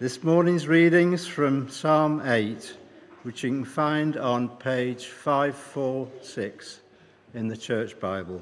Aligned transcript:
This 0.00 0.24
morning's 0.24 0.66
readings 0.66 1.26
from 1.26 1.68
Psalm 1.68 2.22
8, 2.24 2.74
which 3.22 3.44
you 3.44 3.50
can 3.50 3.66
find 3.66 4.16
on 4.16 4.48
page 4.48 5.08
546 5.08 6.80
in 7.34 7.48
the 7.48 7.56
Church 7.58 8.00
Bible. 8.00 8.40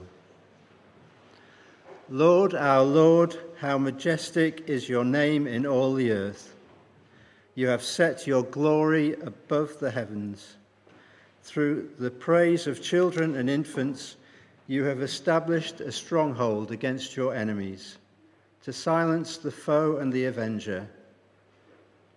Lord, 2.08 2.54
our 2.54 2.84
Lord, 2.84 3.36
how 3.58 3.76
majestic 3.76 4.68
is 4.68 4.88
your 4.88 5.04
name 5.04 5.48
in 5.48 5.66
all 5.66 5.94
the 5.94 6.12
earth. 6.12 6.54
You 7.56 7.66
have 7.66 7.82
set 7.82 8.24
your 8.24 8.44
glory 8.44 9.14
above 9.14 9.80
the 9.80 9.90
heavens. 9.90 10.54
Through 11.42 11.90
the 11.98 12.12
praise 12.12 12.68
of 12.68 12.80
children 12.80 13.34
and 13.34 13.50
infants, 13.50 14.14
you 14.68 14.84
have 14.84 15.02
established 15.02 15.80
a 15.80 15.90
stronghold 15.90 16.70
against 16.70 17.16
your 17.16 17.34
enemies, 17.34 17.98
to 18.62 18.72
silence 18.72 19.38
the 19.38 19.50
foe 19.50 19.96
and 19.96 20.12
the 20.12 20.26
avenger. 20.26 20.88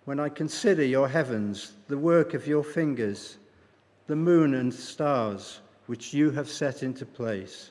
When 0.04 0.18
I 0.18 0.28
consider 0.28 0.84
your 0.84 1.08
heavens, 1.08 1.74
the 1.88 1.98
work 1.98 2.34
of 2.34 2.46
your 2.46 2.64
fingers, 2.64 3.36
the 4.08 4.16
moon 4.16 4.54
and 4.54 4.74
stars 4.74 5.60
which 5.86 6.12
you 6.12 6.30
have 6.32 6.48
set 6.48 6.82
into 6.82 7.06
place, 7.06 7.70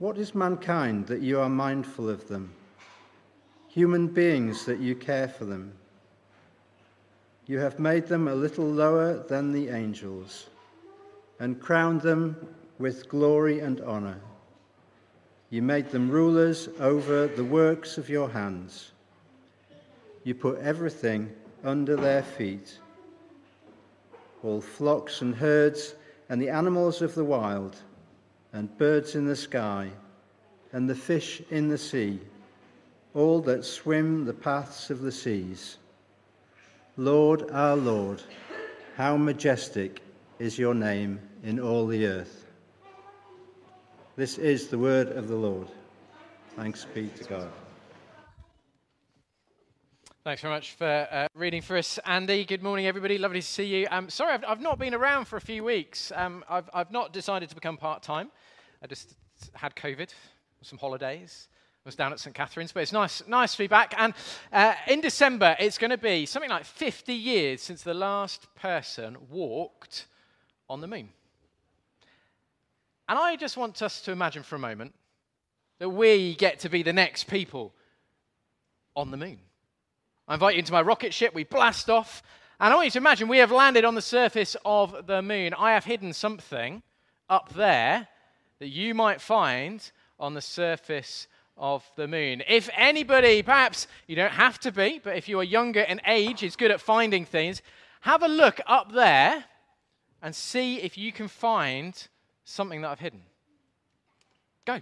what 0.00 0.18
is 0.18 0.34
mankind 0.34 1.06
that 1.06 1.22
you 1.22 1.38
are 1.38 1.48
mindful 1.48 2.08
of 2.08 2.26
them? 2.26 2.52
Human 3.68 4.08
beings 4.08 4.64
that 4.64 4.80
you 4.80 4.96
care 4.96 5.28
for 5.28 5.44
them. 5.44 5.72
You 7.46 7.58
have 7.58 7.78
made 7.78 8.06
them 8.06 8.28
a 8.28 8.34
little 8.34 8.66
lower 8.66 9.22
than 9.22 9.52
the 9.52 9.68
angels 9.68 10.48
and 11.38 11.60
crowned 11.60 12.00
them 12.00 12.36
with 12.78 13.08
glory 13.08 13.60
and 13.60 13.80
honor. 13.82 14.20
You 15.50 15.62
made 15.62 15.90
them 15.90 16.10
rulers 16.10 16.68
over 16.80 17.26
the 17.26 17.44
works 17.44 17.98
of 17.98 18.08
your 18.08 18.30
hands. 18.30 18.91
You 20.24 20.34
put 20.34 20.58
everything 20.60 21.30
under 21.64 21.96
their 21.96 22.22
feet 22.22 22.78
all 24.42 24.60
flocks 24.60 25.20
and 25.20 25.34
herds, 25.34 25.94
and 26.28 26.40
the 26.40 26.48
animals 26.48 27.02
of 27.02 27.14
the 27.14 27.24
wild, 27.24 27.76
and 28.52 28.76
birds 28.78 29.14
in 29.14 29.26
the 29.26 29.36
sky, 29.36 29.90
and 30.72 30.88
the 30.88 30.94
fish 30.94 31.42
in 31.50 31.68
the 31.68 31.78
sea, 31.78 32.18
all 33.14 33.40
that 33.42 33.64
swim 33.64 34.24
the 34.24 34.32
paths 34.32 34.90
of 34.90 35.00
the 35.02 35.12
seas. 35.12 35.76
Lord, 36.96 37.50
our 37.50 37.76
Lord, 37.76 38.22
how 38.96 39.16
majestic 39.16 40.00
is 40.38 40.58
your 40.58 40.74
name 40.74 41.20
in 41.44 41.60
all 41.60 41.86
the 41.86 42.06
earth. 42.06 42.46
This 44.16 44.38
is 44.38 44.68
the 44.68 44.78
word 44.78 45.08
of 45.08 45.28
the 45.28 45.36
Lord. 45.36 45.68
Thanks 46.56 46.84
be 46.84 47.08
to 47.08 47.24
God. 47.24 47.61
Thanks 50.24 50.40
very 50.40 50.54
much 50.54 50.74
for 50.74 51.08
uh, 51.10 51.26
reading 51.34 51.60
for 51.62 51.76
us, 51.76 51.98
Andy. 52.06 52.44
Good 52.44 52.62
morning, 52.62 52.86
everybody. 52.86 53.18
Lovely 53.18 53.40
to 53.40 53.46
see 53.46 53.64
you. 53.64 53.88
Um, 53.90 54.08
sorry, 54.08 54.34
I've, 54.34 54.44
I've, 54.46 54.60
not 54.60 54.78
been 54.78 54.94
around 54.94 55.24
for 55.24 55.36
a 55.36 55.40
few 55.40 55.64
weeks. 55.64 56.12
Um, 56.14 56.44
I've, 56.48 56.70
I've, 56.72 56.92
not 56.92 57.12
decided 57.12 57.48
to 57.48 57.56
become 57.56 57.76
part 57.76 58.04
time. 58.04 58.30
I 58.80 58.86
just 58.86 59.16
had 59.54 59.74
COVID, 59.74 60.10
some 60.60 60.78
holidays. 60.78 61.48
I 61.84 61.88
was 61.88 61.96
down 61.96 62.12
at 62.12 62.20
St. 62.20 62.36
Catherine's, 62.36 62.70
but 62.70 62.84
it's 62.84 62.92
nice, 62.92 63.26
nice 63.26 63.50
to 63.54 63.58
be 63.58 63.66
back. 63.66 63.96
And 63.98 64.14
uh, 64.52 64.74
in 64.86 65.00
December, 65.00 65.56
it's 65.58 65.76
going 65.76 65.90
to 65.90 65.98
be 65.98 66.24
something 66.24 66.50
like 66.50 66.66
50 66.66 67.12
years 67.12 67.60
since 67.60 67.82
the 67.82 67.92
last 67.92 68.46
person 68.54 69.16
walked 69.28 70.06
on 70.70 70.80
the 70.80 70.86
moon. 70.86 71.08
And 73.08 73.18
I 73.18 73.34
just 73.34 73.56
want 73.56 73.82
us 73.82 74.00
to 74.02 74.12
imagine 74.12 74.44
for 74.44 74.54
a 74.54 74.60
moment 74.60 74.94
that 75.80 75.88
we 75.88 76.36
get 76.36 76.60
to 76.60 76.68
be 76.68 76.84
the 76.84 76.92
next 76.92 77.24
people 77.24 77.74
on 78.94 79.10
the 79.10 79.16
moon. 79.16 79.40
I 80.32 80.36
invite 80.36 80.54
you 80.54 80.60
into 80.60 80.72
my 80.72 80.80
rocket 80.80 81.12
ship. 81.12 81.34
We 81.34 81.44
blast 81.44 81.90
off. 81.90 82.22
And 82.58 82.72
I 82.72 82.74
want 82.74 82.86
you 82.86 82.92
to 82.92 82.98
imagine 82.98 83.28
we 83.28 83.36
have 83.36 83.52
landed 83.52 83.84
on 83.84 83.94
the 83.94 84.00
surface 84.00 84.56
of 84.64 85.06
the 85.06 85.20
moon. 85.20 85.52
I 85.52 85.72
have 85.72 85.84
hidden 85.84 86.14
something 86.14 86.82
up 87.28 87.52
there 87.52 88.08
that 88.58 88.68
you 88.68 88.94
might 88.94 89.20
find 89.20 89.90
on 90.18 90.32
the 90.32 90.40
surface 90.40 91.28
of 91.58 91.84
the 91.96 92.08
moon. 92.08 92.42
If 92.48 92.70
anybody, 92.74 93.42
perhaps 93.42 93.86
you 94.06 94.16
don't 94.16 94.32
have 94.32 94.58
to 94.60 94.72
be, 94.72 95.02
but 95.04 95.18
if 95.18 95.28
you 95.28 95.38
are 95.38 95.44
younger 95.44 95.82
in 95.82 96.00
age, 96.06 96.42
is 96.42 96.56
good 96.56 96.70
at 96.70 96.80
finding 96.80 97.26
things, 97.26 97.60
have 98.00 98.22
a 98.22 98.28
look 98.28 98.58
up 98.66 98.90
there 98.90 99.44
and 100.22 100.34
see 100.34 100.80
if 100.80 100.96
you 100.96 101.12
can 101.12 101.28
find 101.28 102.08
something 102.46 102.80
that 102.80 102.88
I've 102.88 103.00
hidden. 103.00 103.20
Go. 104.64 104.80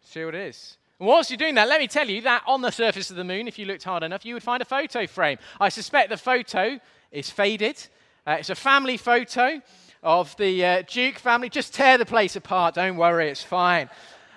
See 0.00 0.24
what 0.24 0.34
it 0.34 0.48
is. 0.48 0.76
Whilst 1.00 1.28
you're 1.28 1.36
doing 1.36 1.56
that, 1.56 1.68
let 1.68 1.80
me 1.80 1.88
tell 1.88 2.08
you 2.08 2.20
that 2.20 2.44
on 2.46 2.60
the 2.60 2.70
surface 2.70 3.10
of 3.10 3.16
the 3.16 3.24
moon, 3.24 3.48
if 3.48 3.58
you 3.58 3.66
looked 3.66 3.82
hard 3.82 4.04
enough, 4.04 4.24
you 4.24 4.34
would 4.34 4.44
find 4.44 4.62
a 4.62 4.64
photo 4.64 5.08
frame. 5.08 5.38
I 5.60 5.68
suspect 5.68 6.08
the 6.08 6.16
photo 6.16 6.78
is 7.10 7.28
faded. 7.28 7.84
Uh, 8.24 8.36
it's 8.38 8.50
a 8.50 8.54
family 8.54 8.96
photo 8.96 9.60
of 10.04 10.36
the 10.36 10.64
uh, 10.64 10.82
Duke 10.82 11.18
family. 11.18 11.48
Just 11.48 11.74
tear 11.74 11.98
the 11.98 12.06
place 12.06 12.36
apart. 12.36 12.76
Don't 12.76 12.96
worry, 12.96 13.28
it's 13.28 13.42
fine. 13.42 13.90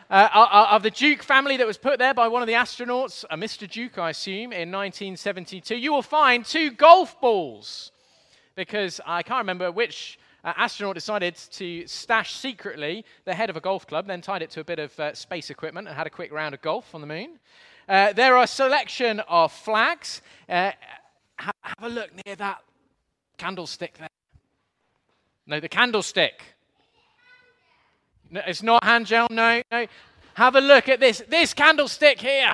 Uh, 0.10 0.30
uh, 0.34 0.48
uh 0.52 0.68
of 0.72 0.82
the 0.82 0.90
Duke 0.90 1.22
family 1.22 1.58
that 1.58 1.68
was 1.68 1.78
put 1.78 2.00
there 2.00 2.16
by 2.16 2.28
one 2.28 2.42
of 2.42 2.48
the 2.48 2.54
astronauts, 2.54 3.24
a 3.30 3.38
Mr. 3.38 3.70
Duke, 3.70 4.00
I 4.00 4.10
assume, 4.10 4.52
in 4.52 4.72
1972, 4.72 5.76
you 5.76 5.94
will 5.94 6.02
find 6.02 6.44
two 6.44 6.72
golf 6.72 7.22
balls. 7.22 7.92
Because 8.56 9.00
I 9.06 9.22
can't 9.22 9.40
remember 9.40 9.72
which 9.72 10.18
uh, 10.44 10.54
astronaut 10.56 10.96
decided 10.96 11.36
to 11.36 11.86
stash 11.88 12.36
secretly 12.36 13.04
the 13.26 13.34
head 13.34 13.50
of 13.50 13.58
a 13.58 13.62
golf 13.62 13.88
club, 13.88 14.08
then 14.08 14.22
tied 14.22 14.42
it 14.42 14.50
to 14.52 14.60
a 14.60 14.64
bit 14.64 14.80
of 14.80 14.98
uh, 15.00 15.14
space 15.14 15.50
equipment 15.50 15.88
and 15.88 15.96
had 15.96 16.08
a 16.08 16.12
quick 16.12 16.32
round 16.32 16.54
of 16.54 16.62
golf 16.62 16.94
on 16.94 17.02
the 17.02 17.08
moon. 17.08 17.40
Uh, 17.90 18.14
there 18.14 18.36
are 18.36 18.44
a 18.44 18.48
selection 18.48 19.20
of 19.22 19.52
flags. 19.52 20.22
Uh, 20.50 20.72
have, 21.38 21.54
have 21.62 21.84
a 21.84 21.90
look 21.90 22.10
near 22.26 22.36
that 22.36 22.60
candlestick 23.38 23.98
there. 23.98 24.10
No, 25.46 25.60
the 25.60 25.70
candlestick. 25.70 26.42
No, 28.30 28.42
it's 28.46 28.62
not 28.62 28.84
hand 28.84 29.06
gel. 29.06 29.28
No, 29.32 29.62
no. 29.72 29.88
Have 30.34 30.56
a 30.56 30.62
look 30.62 30.90
at 30.90 31.00
this. 31.00 31.24
This 31.30 31.54
candlestick 31.54 32.20
here. 32.20 32.54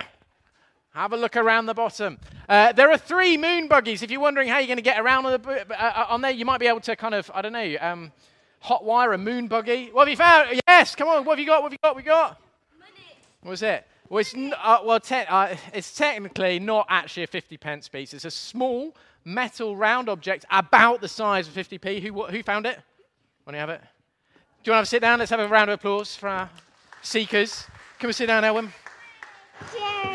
Have 0.93 1.11
a 1.11 1.17
look 1.17 1.35
around 1.35 1.65
the 1.65 1.73
bottom. 1.73 2.19
Uh, 2.47 2.71
there 2.71 2.91
are 2.91 2.99
three 2.99 3.35
moon 3.35 3.67
buggies. 3.67 4.03
If 4.03 4.11
you're 4.11 4.21
wondering 4.21 4.47
how 4.47 4.59
you're 4.59 4.67
going 4.67 4.77
to 4.77 4.83
get 4.83 4.99
around 4.99 5.25
on, 5.25 5.41
the, 5.41 5.49
uh, 5.49 5.73
uh, 5.73 6.05
on, 6.09 6.21
there, 6.21 6.29
you 6.29 6.45
might 6.45 6.59
be 6.59 6.67
able 6.67 6.81
to 6.81 6.95
kind 6.95 7.15
of, 7.15 7.31
I 7.33 7.41
don't 7.41 7.53
know, 7.53 7.75
um, 7.81 8.11
hot 8.59 8.85
wire 8.85 9.13
a 9.13 9.17
moon 9.17 9.47
buggy. 9.47 9.89
What 9.91 10.07
have 10.07 10.11
you 10.11 10.17
found? 10.17 10.61
Yes, 10.67 10.93
come 10.93 11.07
on. 11.07 11.25
What 11.25 11.33
have 11.33 11.39
you 11.39 11.47
got? 11.47 11.63
What 11.63 11.71
have 11.71 11.73
you 11.73 11.79
got? 11.81 11.97
You 11.97 12.03
got? 12.03 12.39
Money. 12.77 12.91
What 13.41 13.49
was 13.49 13.63
it? 13.63 13.87
Well, 14.07 14.19
it's, 14.19 14.35
n- 14.35 14.53
uh, 14.61 14.79
well 14.85 14.99
te- 14.99 15.25
uh, 15.27 15.55
it's 15.73 15.95
technically 15.95 16.59
not 16.59 16.85
actually 16.89 17.23
a 17.23 17.27
50 17.27 17.57
pence 17.57 17.87
piece. 17.89 18.13
It's 18.13 18.25
a 18.25 18.31
small 18.31 18.95
metal 19.25 19.75
round 19.75 20.09
object 20.09 20.45
about 20.51 21.01
the 21.01 21.07
size 21.07 21.47
of 21.47 21.55
50p. 21.55 22.03
Who, 22.03 22.25
who 22.25 22.43
found 22.43 22.67
it? 22.67 22.77
Want 23.47 23.55
to 23.55 23.59
have 23.59 23.69
it? 23.71 23.81
Do 23.81 24.69
you 24.69 24.73
want 24.73 24.75
to 24.75 24.75
have 24.75 24.83
a 24.83 24.85
sit 24.85 25.01
down? 25.01 25.17
Let's 25.17 25.31
have 25.31 25.39
a 25.39 25.47
round 25.47 25.71
of 25.71 25.79
applause 25.79 26.15
for 26.15 26.29
our 26.29 26.49
seekers. 27.01 27.65
Come 27.97 28.09
and 28.09 28.15
sit 28.15 28.27
down, 28.27 28.43
Elwin. 28.43 28.71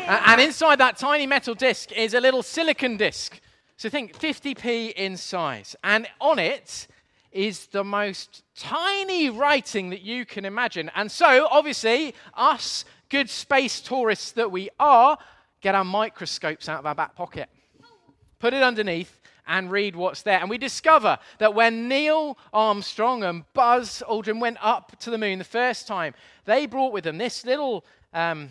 Uh, 0.09 0.23
and 0.27 0.41
inside 0.41 0.79
that 0.79 0.97
tiny 0.97 1.27
metal 1.27 1.53
disc 1.53 1.91
is 1.91 2.13
a 2.13 2.19
little 2.19 2.41
silicon 2.41 2.97
disc. 2.97 3.39
So 3.77 3.89
think 3.89 4.17
50p 4.17 4.93
in 4.93 5.17
size. 5.17 5.75
And 5.83 6.07
on 6.19 6.39
it 6.39 6.87
is 7.31 7.67
the 7.67 7.83
most 7.83 8.43
tiny 8.55 9.29
writing 9.29 9.89
that 9.91 10.01
you 10.01 10.25
can 10.25 10.45
imagine. 10.45 10.89
And 10.95 11.11
so, 11.11 11.47
obviously, 11.51 12.15
us 12.33 12.85
good 13.09 13.29
space 13.29 13.81
tourists 13.81 14.31
that 14.33 14.51
we 14.51 14.69
are, 14.79 15.17
get 15.61 15.75
our 15.75 15.83
microscopes 15.83 16.67
out 16.67 16.79
of 16.79 16.85
our 16.85 16.95
back 16.95 17.15
pocket, 17.15 17.49
put 18.39 18.53
it 18.53 18.63
underneath, 18.63 19.19
and 19.47 19.71
read 19.71 19.95
what's 19.95 20.21
there. 20.21 20.39
And 20.39 20.49
we 20.49 20.57
discover 20.57 21.17
that 21.39 21.53
when 21.53 21.87
Neil 21.87 22.37
Armstrong 22.53 23.23
and 23.23 23.43
Buzz 23.53 24.03
Aldrin 24.07 24.39
went 24.39 24.57
up 24.61 24.97
to 24.99 25.09
the 25.09 25.17
moon 25.17 25.39
the 25.39 25.45
first 25.45 25.87
time, 25.87 26.13
they 26.45 26.65
brought 26.67 26.93
with 26.93 27.03
them 27.03 27.17
this 27.17 27.45
little 27.45 27.83
um, 28.13 28.49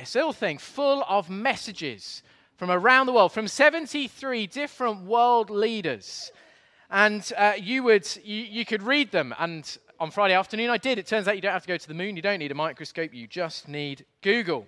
this 0.00 0.14
little 0.14 0.32
thing 0.32 0.58
full 0.58 1.04
of 1.08 1.30
messages 1.30 2.22
from 2.56 2.70
around 2.70 3.06
the 3.06 3.12
world, 3.12 3.32
from 3.32 3.48
73 3.48 4.46
different 4.46 5.02
world 5.04 5.48
leaders. 5.48 6.32
And 6.90 7.30
uh, 7.36 7.54
you, 7.58 7.82
would, 7.84 8.06
you, 8.22 8.42
you 8.42 8.64
could 8.64 8.82
read 8.82 9.10
them. 9.10 9.34
And 9.38 9.76
on 9.98 10.10
Friday 10.10 10.34
afternoon, 10.34 10.70
I 10.70 10.76
did. 10.76 10.98
It 10.98 11.06
turns 11.06 11.26
out 11.26 11.34
you 11.34 11.40
don't 11.40 11.52
have 11.52 11.62
to 11.62 11.68
go 11.68 11.76
to 11.76 11.88
the 11.88 11.94
moon, 11.94 12.14
you 12.14 12.22
don't 12.22 12.38
need 12.38 12.52
a 12.52 12.54
microscope, 12.54 13.14
you 13.14 13.26
just 13.26 13.68
need 13.68 14.04
Google. 14.22 14.66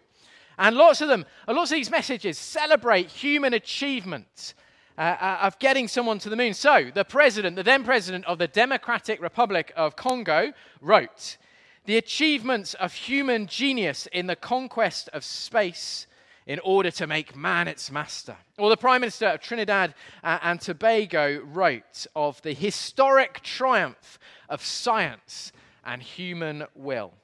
And 0.59 0.77
lots 0.77 1.01
of 1.03 1.09
them, 1.09 1.25
uh, 1.47 1.53
lots 1.53 1.71
of 1.71 1.77
these 1.77 1.91
messages 1.91 2.39
celebrate 2.39 3.09
human 3.09 3.55
achievement. 3.55 4.55
Uh, 4.97 5.17
uh, 5.21 5.39
of 5.43 5.57
getting 5.61 5.87
someone 5.87 6.19
to 6.19 6.29
the 6.29 6.35
moon. 6.35 6.53
So, 6.53 6.91
the 6.93 7.05
president, 7.05 7.55
the 7.55 7.63
then 7.63 7.85
president 7.85 8.25
of 8.25 8.39
the 8.39 8.49
Democratic 8.49 9.23
Republic 9.23 9.73
of 9.77 9.95
Congo, 9.95 10.53
wrote 10.81 11.37
the 11.89 11.97
achievements 11.97 12.75
of 12.75 12.93
human 12.93 13.47
genius 13.47 14.07
in 14.13 14.27
the 14.27 14.37
conquest 14.37 15.09
of 15.15 15.25
space 15.25 16.07
in 16.47 16.59
order 16.59 16.91
to 16.91 17.07
make 17.07 17.35
man 17.35 17.67
its 17.67 17.91
master. 17.91 18.37
Or 18.59 18.69
the 18.69 18.77
Prime 18.77 19.01
Minister 19.01 19.29
of 19.29 19.41
Trinidad 19.41 19.95
uh, 20.23 20.39
and 20.43 20.61
Tobago 20.61 21.41
wrote 21.41 22.07
of 22.15 22.43
the 22.43 22.53
historic 22.53 23.41
triumph 23.41 24.19
of 24.51 24.63
science 24.63 25.51
and 25.83 26.03
human 26.03 26.67
will. 26.75 27.15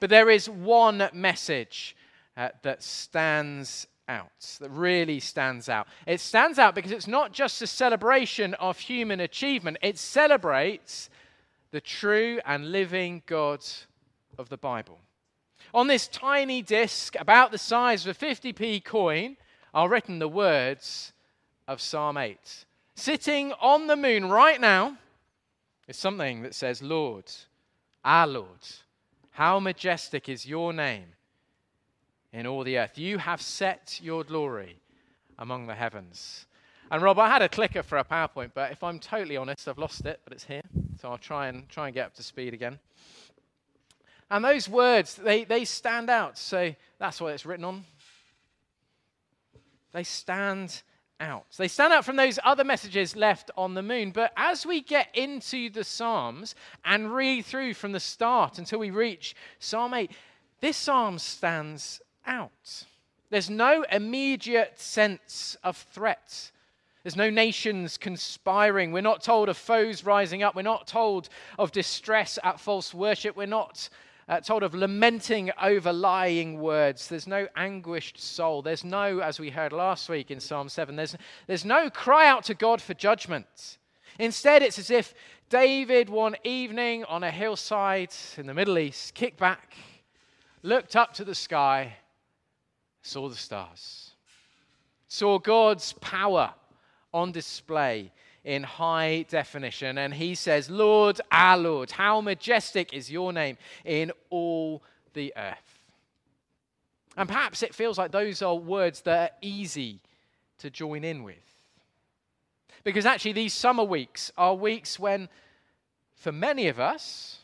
But 0.00 0.10
there 0.10 0.30
is 0.30 0.50
one 0.50 1.08
message 1.12 1.94
uh, 2.36 2.48
that 2.62 2.82
stands 2.82 3.86
out, 4.08 4.56
that 4.58 4.70
really 4.70 5.20
stands 5.20 5.68
out. 5.68 5.86
It 6.08 6.18
stands 6.18 6.58
out 6.58 6.74
because 6.74 6.90
it's 6.90 7.06
not 7.06 7.32
just 7.32 7.62
a 7.62 7.68
celebration 7.68 8.54
of 8.54 8.80
human 8.80 9.20
achievement, 9.20 9.78
it 9.80 9.96
celebrates 9.96 11.08
the 11.70 11.80
true 11.80 12.40
and 12.44 12.72
living 12.72 13.22
God 13.26 13.64
of 14.38 14.48
the 14.48 14.56
Bible. 14.56 14.98
On 15.72 15.86
this 15.86 16.08
tiny 16.08 16.62
disc, 16.62 17.14
about 17.18 17.52
the 17.52 17.58
size 17.58 18.06
of 18.06 18.20
a 18.20 18.26
50p 18.26 18.84
coin, 18.84 19.36
are 19.72 19.88
written 19.88 20.18
the 20.18 20.28
words 20.28 21.12
of 21.68 21.80
Psalm 21.80 22.16
8. 22.16 22.64
Sitting 22.96 23.52
on 23.60 23.86
the 23.86 23.96
moon 23.96 24.28
right 24.28 24.60
now 24.60 24.96
is 25.86 25.96
something 25.96 26.42
that 26.42 26.54
says, 26.54 26.82
Lord, 26.82 27.30
our 28.04 28.26
Lord, 28.26 28.66
how 29.30 29.60
majestic 29.60 30.28
is 30.28 30.46
your 30.46 30.72
name 30.72 31.14
in 32.32 32.46
all 32.46 32.64
the 32.64 32.78
earth. 32.78 32.98
You 32.98 33.18
have 33.18 33.40
set 33.40 34.00
your 34.02 34.24
glory 34.24 34.80
among 35.38 35.66
the 35.66 35.74
heavens. 35.74 36.46
And 36.90 37.02
Rob, 37.02 37.18
I 37.18 37.28
had 37.28 37.42
a 37.42 37.48
clicker 37.48 37.82
for 37.82 37.98
a 37.98 38.04
PowerPoint, 38.04 38.50
but 38.54 38.72
if 38.72 38.82
I'm 38.82 38.98
totally 38.98 39.36
honest, 39.36 39.68
I've 39.68 39.78
lost 39.78 40.04
it, 40.04 40.20
but 40.24 40.32
it's 40.32 40.44
here. 40.44 40.62
So 41.00 41.10
I'll 41.10 41.18
try 41.18 41.48
and 41.48 41.68
try 41.68 41.86
and 41.86 41.94
get 41.94 42.06
up 42.06 42.14
to 42.14 42.22
speed 42.22 42.52
again. 42.52 42.78
And 44.30 44.44
those 44.44 44.68
words, 44.68 45.14
they, 45.14 45.44
they 45.44 45.64
stand 45.64 46.10
out. 46.10 46.36
So 46.36 46.74
that's 46.98 47.20
what 47.20 47.32
it's 47.32 47.46
written 47.46 47.64
on. 47.64 47.84
They 49.92 50.04
stand 50.04 50.82
out. 51.18 51.46
They 51.56 51.68
stand 51.68 51.92
out 51.92 52.04
from 52.04 52.16
those 52.16 52.38
other 52.44 52.64
messages 52.64 53.16
left 53.16 53.50
on 53.56 53.74
the 53.74 53.82
moon. 53.82 54.10
But 54.10 54.32
as 54.36 54.66
we 54.66 54.82
get 54.82 55.08
into 55.14 55.70
the 55.70 55.84
Psalms 55.84 56.54
and 56.84 57.14
read 57.14 57.46
through 57.46 57.74
from 57.74 57.92
the 57.92 58.00
start 58.00 58.58
until 58.58 58.78
we 58.78 58.90
reach 58.90 59.34
Psalm 59.58 59.94
8, 59.94 60.10
this 60.60 60.76
psalm 60.76 61.18
stands 61.18 62.02
out. 62.26 62.84
There's 63.30 63.48
no 63.48 63.84
immediate 63.90 64.78
sense 64.78 65.56
of 65.64 65.76
threat. 65.76 66.50
There's 67.02 67.16
no 67.16 67.30
nations 67.30 67.96
conspiring. 67.96 68.92
We're 68.92 69.00
not 69.00 69.22
told 69.22 69.48
of 69.48 69.56
foes 69.56 70.04
rising 70.04 70.42
up. 70.42 70.54
We're 70.54 70.62
not 70.62 70.86
told 70.86 71.30
of 71.58 71.72
distress 71.72 72.38
at 72.44 72.60
false 72.60 72.92
worship. 72.92 73.36
We're 73.36 73.46
not 73.46 73.88
uh, 74.28 74.40
told 74.40 74.62
of 74.62 74.74
lamenting 74.74 75.50
over 75.60 75.92
lying 75.92 76.60
words. 76.60 77.08
There's 77.08 77.26
no 77.26 77.48
anguished 77.56 78.20
soul. 78.20 78.62
There's 78.62 78.84
no, 78.84 79.18
as 79.18 79.40
we 79.40 79.50
heard 79.50 79.72
last 79.72 80.08
week 80.08 80.30
in 80.30 80.38
Psalm 80.38 80.68
7, 80.68 80.94
there's, 80.94 81.16
there's 81.46 81.64
no 81.64 81.90
cry 81.90 82.28
out 82.28 82.44
to 82.44 82.54
God 82.54 82.82
for 82.82 82.94
judgment. 82.94 83.78
Instead, 84.18 84.62
it's 84.62 84.78
as 84.78 84.90
if 84.90 85.14
David 85.48 86.10
one 86.10 86.36
evening 86.44 87.04
on 87.04 87.24
a 87.24 87.30
hillside 87.30 88.14
in 88.36 88.46
the 88.46 88.54
Middle 88.54 88.78
East 88.78 89.14
kicked 89.14 89.38
back, 89.38 89.74
looked 90.62 90.94
up 90.94 91.14
to 91.14 91.24
the 91.24 91.34
sky, 91.34 91.96
saw 93.02 93.28
the 93.28 93.34
stars, 93.34 94.12
saw 95.08 95.38
God's 95.38 95.94
power 95.94 96.54
on 97.12 97.32
display 97.32 98.12
in 98.44 98.62
high 98.62 99.26
definition. 99.28 99.98
And 99.98 100.14
he 100.14 100.34
says, 100.34 100.70
Lord, 100.70 101.20
our 101.30 101.58
Lord, 101.58 101.90
how 101.90 102.20
majestic 102.20 102.92
is 102.92 103.10
your 103.10 103.32
name 103.32 103.58
in 103.84 104.12
all 104.30 104.82
the 105.12 105.32
earth. 105.36 105.80
And 107.16 107.28
perhaps 107.28 107.62
it 107.62 107.74
feels 107.74 107.98
like 107.98 108.12
those 108.12 108.40
are 108.40 108.54
words 108.54 109.02
that 109.02 109.30
are 109.30 109.36
easy 109.42 110.00
to 110.58 110.70
join 110.70 111.04
in 111.04 111.22
with. 111.22 111.36
Because 112.84 113.04
actually, 113.04 113.32
these 113.32 113.52
summer 113.52 113.84
weeks 113.84 114.32
are 114.38 114.54
weeks 114.54 114.98
when, 114.98 115.28
for 116.14 116.32
many 116.32 116.68
of 116.68 116.80
us, 116.80 117.40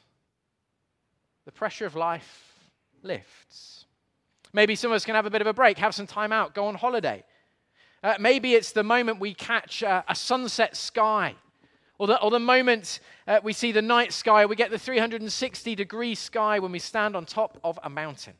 the 1.44 1.52
pressure 1.52 1.84
of 1.84 1.94
life 1.94 2.54
lifts. 3.02 3.84
Maybe 4.52 4.74
some 4.74 4.90
of 4.90 4.96
us 4.96 5.04
can 5.04 5.14
have 5.14 5.26
a 5.26 5.30
bit 5.30 5.42
of 5.42 5.46
a 5.46 5.52
break, 5.52 5.76
have 5.78 5.94
some 5.94 6.06
time 6.06 6.32
out, 6.32 6.54
go 6.54 6.66
on 6.66 6.74
holiday. 6.74 7.22
Uh, 8.06 8.14
maybe 8.20 8.55
it's 8.55 8.70
the 8.70 8.85
moment 8.85 9.19
we 9.19 9.35
catch 9.35 9.82
uh, 9.82 10.00
a 10.06 10.14
sunset 10.14 10.76
sky, 10.76 11.35
or 11.99 12.06
the, 12.06 12.23
or 12.23 12.31
the 12.31 12.38
moment 12.38 13.00
uh, 13.26 13.41
we 13.43 13.53
see 13.53 13.73
the 13.73 13.82
night 13.82 14.12
sky, 14.12 14.47
we 14.47 14.55
get 14.55 14.70
the 14.70 14.79
360 14.79 15.75
degree 15.75 16.14
sky 16.14 16.61
when 16.61 16.70
we 16.70 16.79
stand 16.79 17.17
on 17.17 17.25
top 17.25 17.58
of 17.64 17.81
a 17.82 17.91
mountain. 17.91 18.35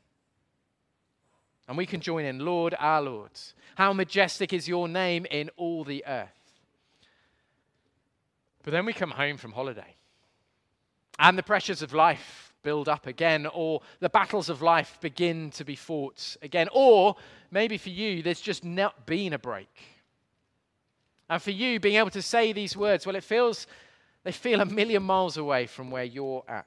And 1.67 1.77
we 1.77 1.85
can 1.85 2.01
join 2.01 2.25
in, 2.25 2.39
Lord, 2.39 2.77
our 2.79 3.03
Lord, 3.03 3.33
how 3.75 3.93
majestic 3.93 4.53
is 4.53 4.69
your 4.69 4.87
name 4.87 5.27
in 5.33 5.51
all 5.57 5.83
the 5.83 6.05
earth. 6.07 6.29
But 8.63 8.71
then 8.71 8.87
we 8.87 8.93
come 8.93 9.11
home 9.11 9.37
from 9.37 9.51
holiday, 9.51 9.97
and 11.19 11.37
the 11.37 11.43
pressures 11.43 11.83
of 11.83 11.93
life 11.93 12.55
build 12.63 12.89
up 12.89 13.09
again, 13.09 13.47
or 13.53 13.81
the 13.99 14.09
battles 14.09 14.49
of 14.49 14.63
life 14.63 14.99
begin 15.01 15.51
to 15.53 15.65
be 15.65 15.75
fought 15.75 16.37
again, 16.41 16.69
or 16.73 17.17
maybe 17.57 17.79
for 17.79 17.89
you, 17.89 18.23
there's 18.23 18.43
just 18.43 18.65
not 18.65 19.07
been 19.07 19.33
a 19.33 19.39
break. 19.39 19.75
And 21.31 21.41
for 21.41 21.53
you, 21.53 21.81
being 21.81 21.97
able 21.97 22.11
to 22.11 22.21
say 22.21 22.53
these 22.53 22.77
words, 22.77 23.07
well, 23.07 23.17
it 23.17 23.25
feels, 23.25 23.67
they 24.25 24.33
feel 24.33 24.61
a 24.61 24.67
million 24.67 25.03
miles 25.03 25.39
away 25.39 25.67
from 25.67 25.91
where 25.91 26.05
you're 26.05 26.45
at. 26.47 26.67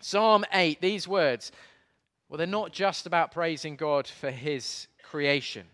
Psalm 0.00 0.46
8, 0.50 0.80
these 0.80 1.06
words, 1.06 1.52
well, 2.26 2.38
they're 2.38 2.46
not 2.46 2.72
just 2.72 3.04
about 3.06 3.32
praising 3.32 3.76
God 3.76 4.06
for 4.06 4.30
his 4.30 4.88
creation. 5.02 5.66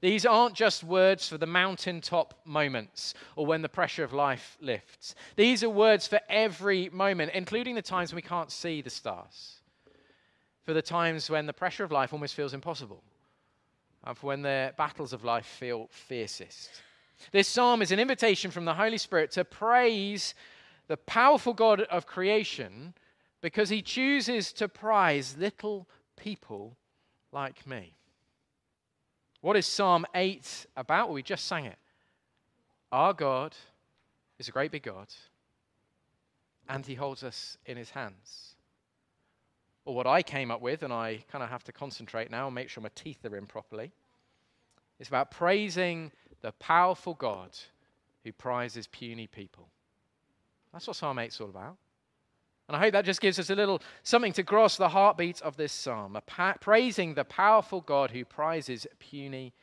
These 0.00 0.24
aren't 0.24 0.54
just 0.54 0.84
words 0.84 1.28
for 1.28 1.38
the 1.38 1.46
mountaintop 1.46 2.34
moments 2.44 3.14
or 3.34 3.46
when 3.46 3.62
the 3.62 3.68
pressure 3.68 4.04
of 4.04 4.12
life 4.12 4.56
lifts. 4.60 5.16
These 5.34 5.64
are 5.64 5.68
words 5.68 6.06
for 6.06 6.20
every 6.28 6.88
moment, 6.90 7.32
including 7.34 7.74
the 7.74 7.82
times 7.82 8.12
when 8.12 8.22
we 8.22 8.22
can't 8.22 8.52
see 8.52 8.80
the 8.80 8.90
stars, 8.90 9.57
for 10.68 10.74
the 10.74 10.82
times 10.82 11.30
when 11.30 11.46
the 11.46 11.52
pressure 11.54 11.82
of 11.82 11.90
life 11.90 12.12
almost 12.12 12.34
feels 12.34 12.52
impossible, 12.52 13.02
and 14.04 14.18
for 14.18 14.26
when 14.26 14.42
the 14.42 14.74
battles 14.76 15.14
of 15.14 15.24
life 15.24 15.46
feel 15.46 15.88
fiercest. 15.90 16.82
This 17.32 17.48
psalm 17.48 17.80
is 17.80 17.90
an 17.90 17.98
invitation 17.98 18.50
from 18.50 18.66
the 18.66 18.74
Holy 18.74 18.98
Spirit 18.98 19.30
to 19.30 19.46
praise 19.46 20.34
the 20.86 20.98
powerful 20.98 21.54
God 21.54 21.80
of 21.80 22.06
creation 22.06 22.92
because 23.40 23.70
he 23.70 23.80
chooses 23.80 24.52
to 24.52 24.68
prize 24.68 25.38
little 25.38 25.88
people 26.18 26.76
like 27.32 27.66
me. 27.66 27.94
What 29.40 29.56
is 29.56 29.66
Psalm 29.66 30.04
8 30.14 30.66
about? 30.76 31.08
Well, 31.08 31.14
we 31.14 31.22
just 31.22 31.46
sang 31.46 31.64
it. 31.64 31.78
Our 32.92 33.14
God 33.14 33.56
is 34.38 34.48
a 34.48 34.52
great 34.52 34.72
big 34.72 34.82
God, 34.82 35.08
and 36.68 36.84
he 36.84 36.94
holds 36.94 37.24
us 37.24 37.56
in 37.64 37.78
his 37.78 37.88
hands. 37.88 38.56
Or 39.88 39.94
what 39.94 40.06
I 40.06 40.22
came 40.22 40.50
up 40.50 40.60
with, 40.60 40.82
and 40.82 40.92
I 40.92 41.24
kind 41.32 41.42
of 41.42 41.48
have 41.48 41.64
to 41.64 41.72
concentrate 41.72 42.30
now 42.30 42.44
and 42.44 42.54
make 42.54 42.68
sure 42.68 42.82
my 42.82 42.90
teeth 42.94 43.24
are 43.24 43.34
in 43.34 43.46
properly, 43.46 43.90
It's 45.00 45.08
about 45.08 45.30
praising 45.30 46.12
the 46.42 46.52
powerful 46.52 47.14
God 47.14 47.56
who 48.22 48.30
prizes 48.32 48.86
puny 48.86 49.26
people. 49.26 49.66
That's 50.74 50.86
what 50.86 50.96
Psalm 50.96 51.18
8 51.18 51.28
is 51.28 51.40
all 51.40 51.48
about. 51.48 51.78
And 52.68 52.76
I 52.76 52.80
hope 52.80 52.92
that 52.92 53.06
just 53.06 53.22
gives 53.22 53.38
us 53.38 53.48
a 53.48 53.54
little 53.54 53.80
something 54.02 54.34
to 54.34 54.42
grasp 54.42 54.76
the 54.76 54.90
heartbeat 54.90 55.40
of 55.40 55.56
this 55.56 55.72
psalm, 55.72 56.18
pa- 56.26 56.58
praising 56.60 57.14
the 57.14 57.24
powerful 57.24 57.80
God 57.80 58.10
who 58.10 58.26
prizes 58.26 58.86
puny 58.98 59.54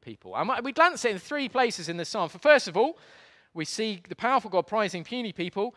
people. 0.00 0.34
And 0.34 0.50
we 0.64 0.72
glance 0.72 1.04
at 1.04 1.10
it 1.10 1.14
in 1.14 1.18
three 1.18 1.50
places 1.50 1.90
in 1.90 1.98
the 1.98 2.06
psalm. 2.06 2.30
For 2.30 2.38
first 2.38 2.68
of 2.68 2.78
all, 2.78 2.96
we 3.52 3.66
see 3.66 4.00
the 4.08 4.16
powerful 4.16 4.48
God 4.48 4.66
prizing 4.66 5.04
puny 5.04 5.34
people 5.34 5.74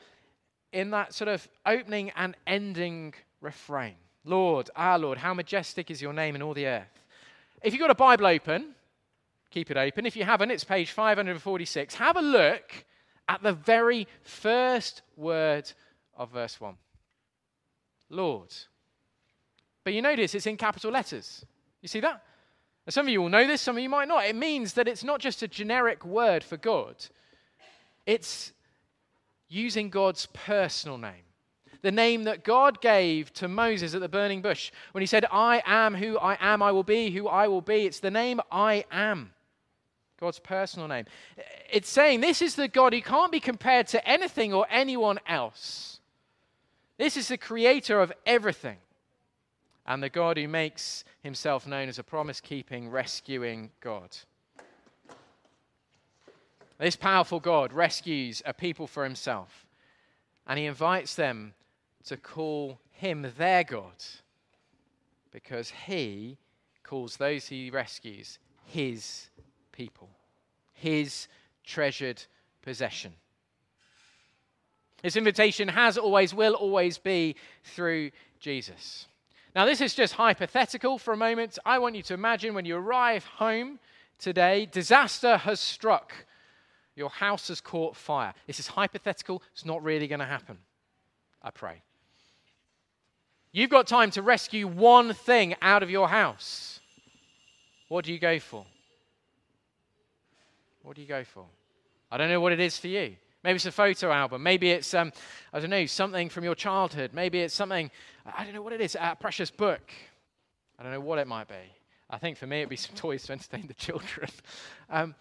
in 0.72 0.92
that 0.92 1.14
sort 1.14 1.28
of 1.28 1.46
opening 1.66 2.12
and 2.16 2.38
ending 2.48 3.14
refrain. 3.42 3.96
Lord, 4.24 4.70
our 4.76 5.00
Lord, 5.00 5.18
how 5.18 5.34
majestic 5.34 5.90
is 5.90 6.02
your 6.02 6.14
name 6.14 6.36
in 6.36 6.42
all 6.42 6.54
the 6.54 6.68
earth. 6.68 7.04
If 7.64 7.74
you've 7.74 7.80
got 7.80 7.92
a 7.92 7.96
Bible 7.96 8.28
open, 8.28 8.76
keep 9.50 9.72
it 9.72 9.78
open. 9.78 10.06
If 10.06 10.16
you 10.16 10.24
haven't, 10.24 10.52
it's 10.52 10.64
page 10.64 10.92
546. 10.92 11.96
Have 11.96 12.18
a 12.18 12.22
look 12.22 12.86
at 13.30 13.42
the 13.42 13.54
very 13.54 14.08
first 14.24 15.02
word 15.16 15.72
of 16.16 16.32
verse 16.32 16.60
1. 16.60 16.76
Lord. 18.10 18.54
But 19.84 19.94
you 19.94 20.02
notice 20.02 20.36
it's 20.36 20.48
in 20.48 20.58
capital 20.58 20.92
letters. 20.92 21.46
You 21.82 21.88
see 21.88 22.00
that? 22.02 22.24
And 22.86 22.94
some 22.94 23.06
of 23.06 23.12
you 23.12 23.22
will 23.22 23.30
know 23.30 23.46
this, 23.46 23.62
some 23.62 23.78
of 23.78 23.84
you 23.84 23.90
might 23.90 24.08
not. 24.08 24.26
It 24.26 24.36
means 24.36 24.74
that 24.74 24.88
it's 24.88 25.04
not 25.04 25.20
just 25.20 25.44
a 25.44 25.48
generic 25.48 26.06
word 26.06 26.44
for 26.44 26.58
God, 26.58 26.96
it's 28.06 28.54
using 29.50 29.90
God's 29.90 30.26
personal 30.28 30.98
name. 30.98 31.27
The 31.88 31.92
name 31.94 32.26
that 32.26 32.44
God 32.44 32.82
gave 32.82 33.32
to 33.36 33.48
Moses 33.48 33.96
at 33.96 34.02
the 34.02 34.10
burning 34.10 34.42
bush 34.42 34.74
when 34.92 35.02
he 35.02 35.06
said, 35.06 35.26
I 35.32 35.64
am 35.66 35.96
who 35.96 36.18
I 36.18 36.38
am, 36.42 36.62
I 36.62 36.74
will 36.74 36.84
be 36.84 37.12
who 37.12 37.30
I 37.30 37.48
will 37.48 37.62
be. 37.62 37.86
It's 37.86 38.02
the 38.02 38.12
name 38.12 38.42
I 38.52 38.84
am. 38.92 39.32
God's 40.20 40.40
personal 40.40 40.90
name. 40.90 41.06
It's 41.72 41.90
saying 41.90 42.20
this 42.20 42.42
is 42.42 42.56
the 42.56 42.68
God 42.68 42.94
who 42.94 43.02
can't 43.02 43.32
be 43.32 43.40
compared 43.40 43.88
to 43.88 44.06
anything 44.06 44.54
or 44.54 44.68
anyone 44.70 45.18
else. 45.26 46.02
This 46.98 47.16
is 47.16 47.30
the 47.30 47.38
creator 47.38 48.02
of 48.02 48.12
everything 48.26 48.80
and 49.86 50.04
the 50.04 50.10
God 50.10 50.36
who 50.36 50.50
makes 50.50 51.06
himself 51.24 51.66
known 51.66 51.88
as 51.88 52.00
a 52.00 52.04
promise 52.04 52.42
keeping, 52.42 52.90
rescuing 52.90 53.72
God. 53.80 54.10
This 56.80 56.98
powerful 56.98 57.40
God 57.40 57.72
rescues 57.72 58.42
a 58.46 58.54
people 58.54 58.88
for 58.88 59.06
himself 59.06 59.66
and 60.46 60.60
he 60.60 60.66
invites 60.66 61.16
them 61.16 61.54
to 62.08 62.18
call 62.18 62.80
him 62.92 63.34
their 63.38 63.64
God 63.64 64.04
because 65.32 65.72
he 65.86 66.38
calls 66.84 67.18
those 67.18 67.48
he 67.48 67.70
rescues 67.70 68.40
his 68.66 69.30
people, 69.72 70.10
his 70.74 71.28
treasured 71.64 72.24
possession. 72.62 73.14
This 75.04 75.16
invitation 75.16 75.68
has 75.68 75.98
always, 75.98 76.34
will 76.34 76.54
always 76.54 76.98
be 76.98 77.36
through 77.64 78.12
Jesus. 78.40 79.08
Now, 79.56 79.66
this 79.66 79.82
is 79.82 79.94
just 79.94 80.14
hypothetical 80.14 80.98
for 80.98 81.14
a 81.14 81.18
moment. 81.18 81.60
I 81.66 81.80
want 81.80 81.96
you 81.96 82.04
to 82.04 82.14
imagine 82.14 82.54
when 82.54 82.66
you 82.66 82.78
arrive 82.78 83.26
home 83.26 83.80
today, 84.18 84.66
disaster 84.66 85.38
has 85.38 85.60
struck. 85.60 86.14
Your 86.96 87.10
house 87.10 87.50
has 87.50 87.62
caught 87.62 87.96
fire. 87.96 88.34
This 88.48 88.60
is 88.60 88.68
hypothetical. 88.68 89.44
It's 89.54 89.66
not 89.66 89.84
really 89.84 90.08
going 90.08 90.20
to 90.20 90.26
happen. 90.26 90.58
I 91.42 91.52
pray. 91.52 91.84
You've 93.52 93.70
got 93.70 93.88
time 93.88 94.12
to 94.12 94.22
rescue 94.22 94.68
one 94.68 95.14
thing 95.14 95.56
out 95.62 95.84
of 95.84 95.90
your 95.90 96.10
house. 96.10 96.80
What 97.88 98.06
do 98.06 98.12
you 98.12 98.20
go 98.20 98.40
for? 98.40 98.66
What 100.84 100.96
do 100.96 101.02
you 101.02 101.08
go 101.08 101.24
for? 101.24 101.46
I 102.12 102.18
don't 102.18 102.30
know 102.30 102.40
what 102.40 102.54
it 102.54 102.60
is 102.60 102.78
for 102.78 102.88
you. 102.88 103.16
Maybe 103.44 103.56
it's 103.56 103.66
a 103.66 103.72
photo 103.72 104.12
album. 104.12 104.44
Maybe 104.44 104.72
it's, 104.72 104.94
um, 104.94 105.12
I 105.54 105.60
don't 105.60 105.70
know, 105.70 105.86
something 105.86 106.30
from 106.30 106.44
your 106.44 106.56
childhood. 106.56 107.12
Maybe 107.14 107.40
it's 107.42 107.54
something, 107.54 107.90
I 108.26 108.44
don't 108.44 108.54
know 108.54 108.62
what 108.62 108.74
it 108.74 108.82
is, 108.82 108.96
a 109.00 109.16
precious 109.20 109.52
book. 109.52 109.92
I 110.78 110.84
don't 110.84 110.92
know 110.92 111.00
what 111.00 111.20
it 111.20 111.28
might 111.28 111.48
be. 111.48 111.56
I 112.10 112.18
think 112.18 112.38
for 112.38 112.48
me 112.48 112.58
it'd 112.60 112.70
be 112.70 112.76
some 112.76 112.96
toys 112.96 113.24
to 113.24 113.34
entertain 113.34 113.68
the 113.68 113.74
children. 113.74 114.30
Um, 114.90 115.16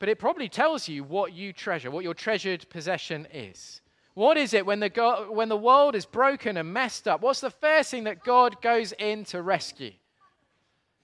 but 0.00 0.08
it 0.08 0.18
probably 0.18 0.48
tells 0.48 0.88
you 0.88 1.04
what 1.04 1.32
you 1.32 1.52
treasure, 1.52 1.92
what 1.92 2.02
your 2.02 2.12
treasured 2.12 2.68
possession 2.68 3.26
is. 3.32 3.80
What 4.16 4.38
is 4.38 4.54
it 4.54 4.64
when 4.64 4.80
the, 4.80 4.88
go- 4.88 5.30
when 5.30 5.50
the 5.50 5.58
world 5.58 5.94
is 5.94 6.06
broken 6.06 6.56
and 6.56 6.72
messed 6.72 7.06
up? 7.06 7.20
What's 7.20 7.42
the 7.42 7.50
first 7.50 7.90
thing 7.90 8.04
that 8.04 8.24
God 8.24 8.62
goes 8.62 8.94
in 8.98 9.26
to 9.26 9.42
rescue? 9.42 9.92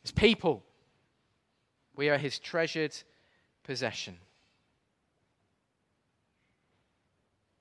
It's 0.01 0.11
people. 0.11 0.65
We 1.95 2.09
are 2.09 2.17
his 2.17 2.39
treasured 2.39 2.97
possession. 3.65 4.17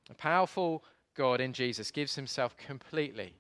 A 0.10 0.14
powerful 0.14 0.86
God 1.16 1.42
in 1.42 1.52
Jesus 1.52 1.92
gives 1.92 2.16
himself 2.16 2.56
completely, 2.56 3.34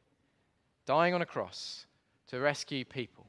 dying 0.85 1.13
on 1.13 1.21
a 1.21 1.25
cross 1.25 1.85
to 2.27 2.41
rescue 2.41 2.83
people. 2.83 3.25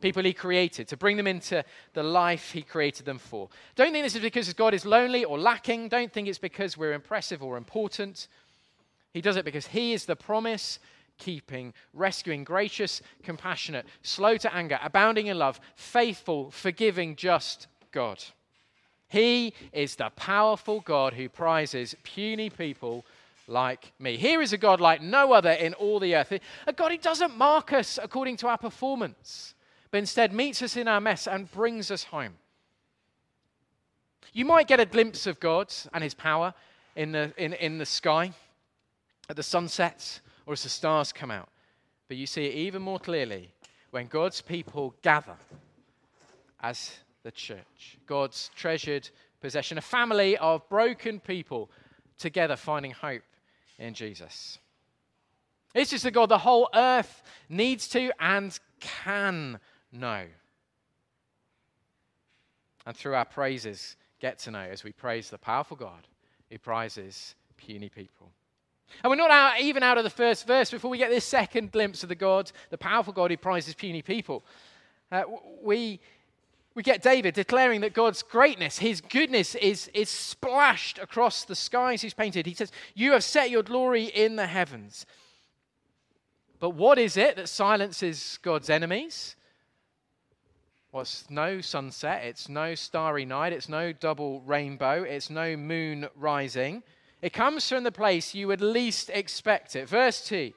People 0.00 0.22
he 0.22 0.32
created, 0.32 0.88
to 0.88 0.96
bring 0.96 1.16
them 1.16 1.26
into 1.26 1.64
the 1.94 2.02
life 2.02 2.52
he 2.52 2.62
created 2.62 3.06
them 3.06 3.18
for. 3.18 3.48
Don't 3.74 3.92
think 3.92 4.04
this 4.04 4.14
is 4.14 4.22
because 4.22 4.52
God 4.52 4.74
is 4.74 4.84
lonely 4.84 5.24
or 5.24 5.38
lacking. 5.38 5.88
Don't 5.88 6.12
think 6.12 6.28
it's 6.28 6.38
because 6.38 6.76
we're 6.76 6.92
impressive 6.92 7.42
or 7.42 7.56
important. 7.56 8.28
He 9.12 9.20
does 9.20 9.36
it 9.36 9.44
because 9.44 9.68
he 9.68 9.92
is 9.92 10.04
the 10.04 10.16
promise 10.16 10.78
keeping, 11.18 11.72
rescuing, 11.94 12.44
gracious, 12.44 13.02
compassionate, 13.22 13.86
slow 14.02 14.36
to 14.36 14.54
anger, 14.54 14.78
abounding 14.82 15.28
in 15.28 15.38
love, 15.38 15.60
faithful, 15.74 16.50
forgiving, 16.50 17.16
just 17.16 17.66
God. 17.92 18.22
He 19.08 19.54
is 19.72 19.96
the 19.96 20.10
powerful 20.16 20.80
God 20.80 21.14
who 21.14 21.28
prizes 21.28 21.94
puny 22.02 22.50
people 22.50 23.04
like 23.48 23.92
me. 23.98 24.16
Here 24.16 24.42
is 24.42 24.52
a 24.52 24.58
God 24.58 24.80
like 24.80 25.00
no 25.00 25.32
other 25.32 25.52
in 25.52 25.74
all 25.74 26.00
the 26.00 26.16
earth. 26.16 26.32
A 26.66 26.72
God 26.72 26.90
who 26.90 26.98
doesn't 26.98 27.36
mark 27.36 27.72
us 27.72 27.98
according 28.02 28.36
to 28.38 28.48
our 28.48 28.58
performance, 28.58 29.54
but 29.96 30.00
instead 30.00 30.30
meets 30.30 30.60
us 30.60 30.76
in 30.76 30.88
our 30.88 31.00
mess 31.00 31.26
and 31.26 31.50
brings 31.50 31.90
us 31.90 32.04
home. 32.04 32.34
You 34.34 34.44
might 34.44 34.68
get 34.68 34.78
a 34.78 34.84
glimpse 34.84 35.26
of 35.26 35.40
God 35.40 35.72
and 35.94 36.04
his 36.04 36.12
power 36.12 36.52
in 36.96 37.12
the, 37.12 37.32
in, 37.38 37.54
in 37.54 37.78
the 37.78 37.86
sky 37.86 38.34
at 39.30 39.36
the 39.36 39.42
sunsets 39.42 40.20
or 40.44 40.52
as 40.52 40.62
the 40.62 40.68
stars 40.68 41.14
come 41.14 41.30
out. 41.30 41.48
But 42.08 42.18
you 42.18 42.26
see 42.26 42.44
it 42.44 42.54
even 42.56 42.82
more 42.82 42.98
clearly 42.98 43.54
when 43.90 44.06
God's 44.08 44.42
people 44.42 44.94
gather 45.00 45.38
as 46.60 46.98
the 47.22 47.30
church, 47.30 47.96
God's 48.06 48.50
treasured 48.54 49.08
possession, 49.40 49.78
a 49.78 49.80
family 49.80 50.36
of 50.36 50.68
broken 50.68 51.20
people 51.20 51.70
together 52.18 52.56
finding 52.56 52.90
hope 52.90 53.22
in 53.78 53.94
Jesus. 53.94 54.58
This 55.72 55.94
is 55.94 56.02
the 56.02 56.10
God 56.10 56.28
the 56.28 56.36
whole 56.36 56.68
earth 56.74 57.22
needs 57.48 57.88
to 57.88 58.12
and 58.20 58.58
can 58.78 59.58
know. 59.92 60.24
And 62.86 62.96
through 62.96 63.14
our 63.14 63.24
praises, 63.24 63.96
get 64.20 64.38
to 64.40 64.50
know 64.50 64.60
as 64.60 64.84
we 64.84 64.92
praise 64.92 65.30
the 65.30 65.38
powerful 65.38 65.76
God 65.76 66.06
who 66.50 66.58
prizes 66.58 67.34
puny 67.56 67.88
people. 67.88 68.30
And 69.02 69.10
we're 69.10 69.16
not 69.16 69.30
out, 69.30 69.60
even 69.60 69.82
out 69.82 69.98
of 69.98 70.04
the 70.04 70.10
first 70.10 70.46
verse 70.46 70.70
before 70.70 70.90
we 70.90 70.98
get 70.98 71.10
this 71.10 71.24
second 71.24 71.72
glimpse 71.72 72.02
of 72.02 72.08
the 72.08 72.14
God, 72.14 72.52
the 72.70 72.78
powerful 72.78 73.12
God 73.12 73.30
who 73.30 73.36
prizes 73.36 73.74
puny 73.74 74.02
people. 74.02 74.44
Uh, 75.10 75.22
we 75.62 76.00
we 76.76 76.82
get 76.82 77.02
David 77.02 77.34
declaring 77.34 77.80
that 77.80 77.94
God's 77.94 78.22
greatness, 78.22 78.78
his 78.78 79.00
goodness, 79.00 79.54
is, 79.54 79.90
is 79.94 80.10
splashed 80.10 80.98
across 80.98 81.44
the 81.44 81.56
skies 81.56 82.02
he's 82.02 82.12
painted. 82.12 82.44
He 82.44 82.52
says, 82.52 82.70
You 82.94 83.12
have 83.12 83.24
set 83.24 83.48
your 83.48 83.62
glory 83.62 84.04
in 84.04 84.36
the 84.36 84.46
heavens. 84.46 85.06
But 86.60 86.70
what 86.70 86.98
is 86.98 87.16
it 87.16 87.36
that 87.36 87.48
silences 87.48 88.38
God's 88.42 88.68
enemies? 88.68 89.35
Well, 90.96 91.02
it's 91.02 91.26
no 91.28 91.60
sunset, 91.60 92.24
it's 92.24 92.48
no 92.48 92.74
starry 92.74 93.26
night, 93.26 93.52
it's 93.52 93.68
no 93.68 93.92
double 93.92 94.40
rainbow, 94.40 95.02
it's 95.02 95.28
no 95.28 95.54
moon 95.54 96.08
rising. 96.16 96.82
It 97.20 97.34
comes 97.34 97.68
from 97.68 97.84
the 97.84 97.92
place 97.92 98.34
you 98.34 98.48
would 98.48 98.62
least 98.62 99.10
expect 99.10 99.76
it. 99.76 99.90
Verse 99.90 100.26
2 100.26 100.54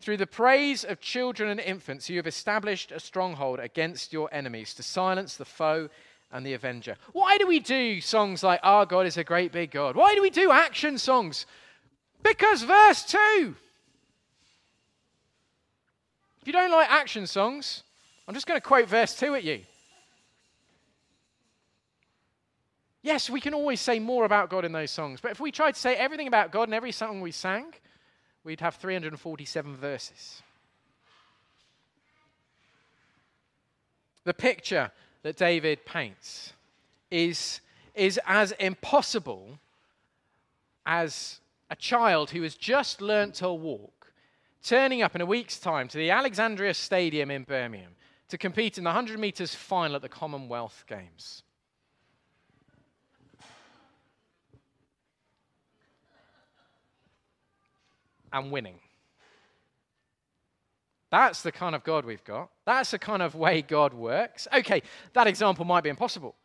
through 0.00 0.18
the 0.18 0.28
praise 0.28 0.84
of 0.84 1.00
children 1.00 1.50
and 1.50 1.58
infants, 1.58 2.08
you 2.08 2.18
have 2.18 2.28
established 2.28 2.92
a 2.92 3.00
stronghold 3.00 3.58
against 3.58 4.12
your 4.12 4.32
enemies 4.32 4.74
to 4.74 4.84
silence 4.84 5.36
the 5.36 5.44
foe 5.44 5.88
and 6.30 6.46
the 6.46 6.54
avenger. 6.54 6.94
Why 7.12 7.36
do 7.36 7.48
we 7.48 7.58
do 7.58 8.00
songs 8.00 8.44
like 8.44 8.60
Our 8.62 8.86
God 8.86 9.06
is 9.06 9.16
a 9.16 9.24
Great 9.24 9.50
Big 9.50 9.72
God? 9.72 9.96
Why 9.96 10.14
do 10.14 10.22
we 10.22 10.30
do 10.30 10.52
action 10.52 10.98
songs? 10.98 11.46
Because 12.22 12.62
verse 12.62 13.02
2. 13.06 13.56
If 16.42 16.46
you 16.46 16.52
don't 16.52 16.70
like 16.70 16.88
action 16.88 17.26
songs, 17.26 17.82
I'm 18.28 18.34
just 18.34 18.46
going 18.46 18.60
to 18.60 18.64
quote 18.64 18.86
verse 18.86 19.16
2 19.16 19.34
at 19.34 19.42
you. 19.42 19.62
Yes, 23.02 23.30
we 23.30 23.40
can 23.40 23.54
always 23.54 23.80
say 23.80 23.98
more 23.98 24.24
about 24.24 24.50
God 24.50 24.64
in 24.64 24.72
those 24.72 24.90
songs, 24.90 25.20
but 25.20 25.30
if 25.30 25.40
we 25.40 25.50
tried 25.50 25.74
to 25.74 25.80
say 25.80 25.94
everything 25.94 26.26
about 26.26 26.52
God 26.52 26.68
in 26.68 26.74
every 26.74 26.92
song 26.92 27.20
we 27.20 27.32
sang, 27.32 27.72
we'd 28.44 28.60
have 28.60 28.74
347 28.76 29.76
verses. 29.76 30.42
The 34.24 34.34
picture 34.34 34.90
that 35.22 35.36
David 35.36 35.86
paints 35.86 36.52
is, 37.10 37.60
is 37.94 38.20
as 38.26 38.52
impossible 38.52 39.58
as 40.84 41.40
a 41.70 41.76
child 41.76 42.30
who 42.30 42.42
has 42.42 42.54
just 42.54 43.00
learnt 43.00 43.34
to 43.36 43.50
walk 43.50 44.00
turning 44.62 45.02
up 45.02 45.14
in 45.14 45.20
a 45.20 45.26
week's 45.26 45.58
time 45.58 45.88
to 45.88 45.98
the 45.98 46.10
Alexander 46.10 46.72
Stadium 46.74 47.30
in 47.30 47.44
Birmingham 47.44 47.92
to 48.28 48.38
compete 48.38 48.78
in 48.78 48.84
the 48.84 48.88
100 48.88 49.18
metres 49.18 49.54
final 49.54 49.96
at 49.96 50.02
the 50.02 50.08
Commonwealth 50.08 50.84
Games. 50.86 51.42
And 58.32 58.50
winning. 58.50 58.80
That's 61.10 61.42
the 61.42 61.52
kind 61.52 61.74
of 61.74 61.82
God 61.82 62.04
we've 62.04 62.24
got. 62.24 62.50
That's 62.64 62.92
the 62.92 62.98
kind 62.98 63.22
of 63.22 63.34
way 63.34 63.62
God 63.62 63.92
works. 63.92 64.46
Okay, 64.54 64.82
that 65.12 65.26
example 65.26 65.64
might 65.64 65.82
be 65.82 65.90
impossible. 65.90 66.36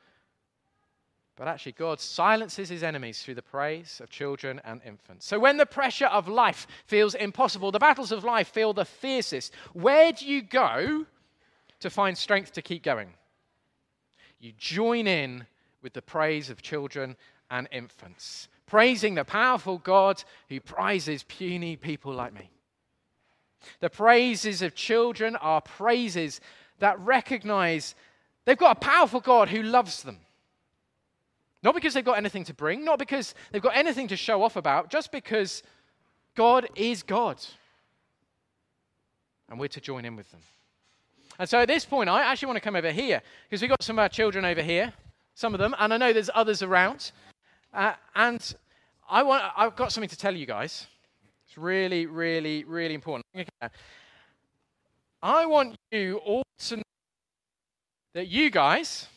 But 1.36 1.48
actually, 1.48 1.74
God 1.74 2.00
silences 2.00 2.70
his 2.70 2.82
enemies 2.82 3.22
through 3.22 3.36
the 3.36 3.42
praise 3.42 4.00
of 4.01 4.10
children 4.10 4.62
and 4.63 4.82
infants. 4.86 5.27
So 5.27 5.38
when 5.38 5.58
the 5.58 5.65
pressure 5.65 6.06
of 6.06 6.27
life 6.27 6.65
feels 6.86 7.13
impossible, 7.13 7.72
the 7.72 7.80
battles 7.80 8.12
of 8.12 8.24
life 8.24 8.48
feel 8.48 8.74
the 8.74 8.86
fiercest, 8.86 9.54
where 9.74 10.13
do 10.13 10.25
you 10.25 10.42
go 10.42 11.06
to 11.82 11.89
find 11.89 12.18
strength 12.18 12.54
to 12.54 12.62
keep 12.62 12.84
going? 12.84 13.10
You 14.39 14.54
join 14.58 15.08
in 15.08 15.46
with 15.82 15.94
the 15.94 16.01
praise 16.01 16.50
of 16.50 16.62
children 16.62 17.18
and 17.51 17.68
infants 17.72 18.48
praising 18.67 19.15
the 19.15 19.24
powerful 19.24 19.77
God 19.77 20.24
who 20.50 20.60
prizes 20.60 21.24
puny 21.24 21.75
people 21.75 22.13
like 22.13 22.34
me. 22.34 22.50
The 23.79 23.89
praises 23.89 24.62
of 24.62 24.75
children 24.75 25.36
are 25.36 25.62
praises 25.62 26.41
that 26.79 27.00
recognize 27.00 27.95
they've 28.45 28.57
got 28.57 28.77
a 28.77 28.79
powerful 28.79 29.19
God 29.19 29.50
who 29.50 29.63
loves 29.63 30.03
them. 30.03 30.19
Not 31.63 31.74
because 31.74 31.93
they've 31.93 32.05
got 32.05 32.17
anything 32.17 32.43
to 32.45 32.53
bring, 32.53 32.86
not 32.86 33.00
because 33.00 33.34
they've 33.51 33.62
got 33.62 33.75
anything 33.75 34.07
to 34.10 34.15
show 34.15 34.43
off 34.43 34.55
about, 34.55 34.89
just 34.89 35.12
because 35.12 35.63
God 36.36 36.67
is 36.75 37.01
God. 37.01 37.43
And 39.50 39.60
we're 39.60 39.67
to 39.69 39.81
join 39.81 40.05
in 40.05 40.15
with 40.15 40.29
them. 40.31 40.41
And 41.39 41.50
so 41.50 41.60
at 41.60 41.67
this 41.67 41.84
point, 41.86 42.10
I 42.10 42.22
actually 42.22 42.48
want 42.48 42.57
to 42.57 42.62
come 42.62 42.75
over 42.75 42.91
here 42.91 43.22
because 43.50 43.62
we've 43.62 43.69
got 43.69 43.84
some 43.84 43.98
of 43.98 44.03
our 44.03 44.10
children 44.10 44.45
over 44.45 44.62
here, 44.62 44.93
some 45.34 45.53
of 45.53 45.60
them, 45.60 45.75
and 45.79 45.93
I 45.93 45.98
know 45.98 46.13
there's 46.13 46.29
others 46.34 46.62
around. 46.62 47.12
Uh, 47.75 47.94
and 48.15 48.55
I 49.10 49.22
want, 49.24 49.44
I've 49.58 49.75
got 49.75 49.91
something 49.91 50.08
to 50.08 50.17
tell 50.17 50.34
you 50.34 50.46
guys. 50.46 50.88
It's 51.46 51.58
really, 51.58 52.05
really, 52.05 52.63
really 52.63 52.94
important. 52.94 53.25
I 55.22 55.46
want 55.46 55.75
you 55.91 56.22
all 56.24 56.44
to 56.70 56.77
know 56.77 56.84
that 58.13 58.29
you 58.29 58.50
guys 58.50 59.08